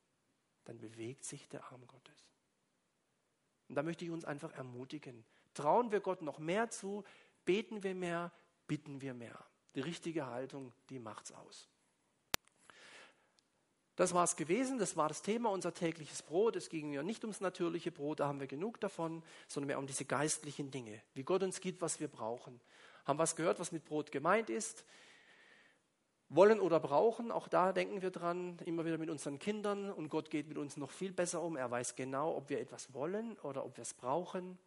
[0.63, 2.27] dann bewegt sich der Arm Gottes.
[3.67, 5.25] Und da möchte ich uns einfach ermutigen.
[5.53, 7.03] Trauen wir Gott noch mehr zu,
[7.43, 8.31] beten wir mehr,
[8.67, 9.45] bitten wir mehr.
[9.75, 11.67] Die richtige Haltung, die macht's aus.
[13.97, 16.55] Das war es gewesen, das war das Thema, unser tägliches Brot.
[16.55, 19.87] Es ging ja nicht ums natürliche Brot, da haben wir genug davon, sondern mehr um
[19.87, 22.61] diese geistlichen Dinge, wie Gott uns gibt, was wir brauchen.
[23.05, 24.85] Haben was gehört, was mit Brot gemeint ist?
[26.29, 30.29] Wollen oder brauchen, auch da denken wir dran, immer wieder mit unseren Kindern und Gott
[30.29, 31.55] geht mit uns noch viel besser um.
[31.55, 34.59] Er weiß genau, ob wir etwas wollen oder ob wir es brauchen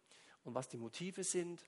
[0.43, 1.63] und was die Motive sind.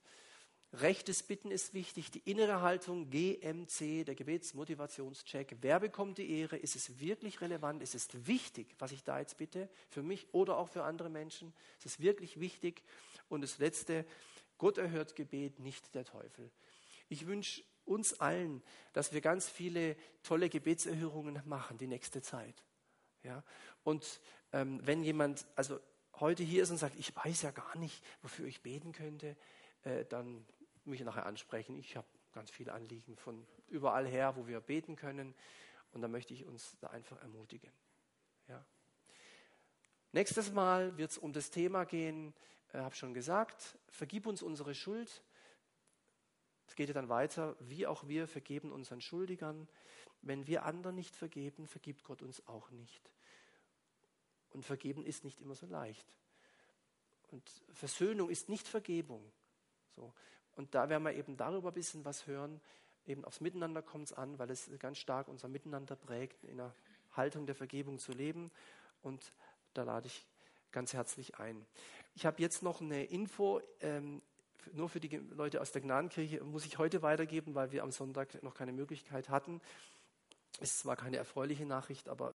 [0.73, 5.57] Rechtes Bitten ist wichtig, die innere Haltung, GMC, der Gebetsmotivationscheck.
[5.61, 6.57] Wer bekommt die Ehre?
[6.57, 7.83] Ist es wirklich relevant?
[7.83, 11.53] Ist es wichtig, was ich da jetzt bitte, für mich oder auch für andere Menschen?
[11.77, 12.81] Ist es wirklich wichtig?
[13.29, 14.03] Und das Letzte,
[14.57, 16.49] Gott erhört Gebet, nicht der Teufel.
[17.07, 18.63] Ich wünsche uns allen,
[18.93, 22.63] dass wir ganz viele tolle Gebetserhörungen machen die nächste Zeit.
[23.21, 23.43] Ja?
[23.83, 24.19] Und
[24.51, 25.79] ähm, wenn jemand also
[26.19, 29.37] heute hier ist und sagt, ich weiß ja gar nicht, wofür ich beten könnte,
[29.83, 30.43] äh, dann
[30.85, 31.77] mich nachher ansprechen.
[31.77, 35.35] Ich habe ganz viele Anliegen von überall her, wo wir beten können.
[35.91, 37.71] Und da möchte ich uns da einfach ermutigen.
[38.47, 38.65] Ja.
[40.11, 42.33] Nächstes Mal wird es um das Thema gehen,
[42.73, 45.23] ich äh, habe schon gesagt, vergib uns unsere Schuld.
[46.67, 49.67] Es geht ja dann weiter, wie auch wir vergeben unseren Schuldigern.
[50.21, 53.11] Wenn wir anderen nicht vergeben, vergibt Gott uns auch nicht.
[54.49, 56.07] Und vergeben ist nicht immer so leicht.
[57.31, 59.31] Und Versöhnung ist nicht Vergebung.
[59.95, 60.13] So.
[60.55, 62.61] Und da werden wir eben darüber ein bisschen was hören.
[63.05, 66.73] Eben aufs Miteinander kommt es an, weil es ganz stark unser Miteinander prägt, in einer
[67.11, 68.51] Haltung der Vergebung zu leben.
[69.01, 69.33] Und
[69.73, 70.25] da lade ich
[70.71, 71.65] ganz herzlich ein.
[72.15, 74.21] Ich habe jetzt noch eine Info, ähm,
[74.71, 78.41] nur für die Leute aus der Gnadenkirche, muss ich heute weitergeben, weil wir am Sonntag
[78.43, 79.59] noch keine Möglichkeit hatten.
[80.59, 82.31] Ist zwar keine erfreuliche Nachricht, aber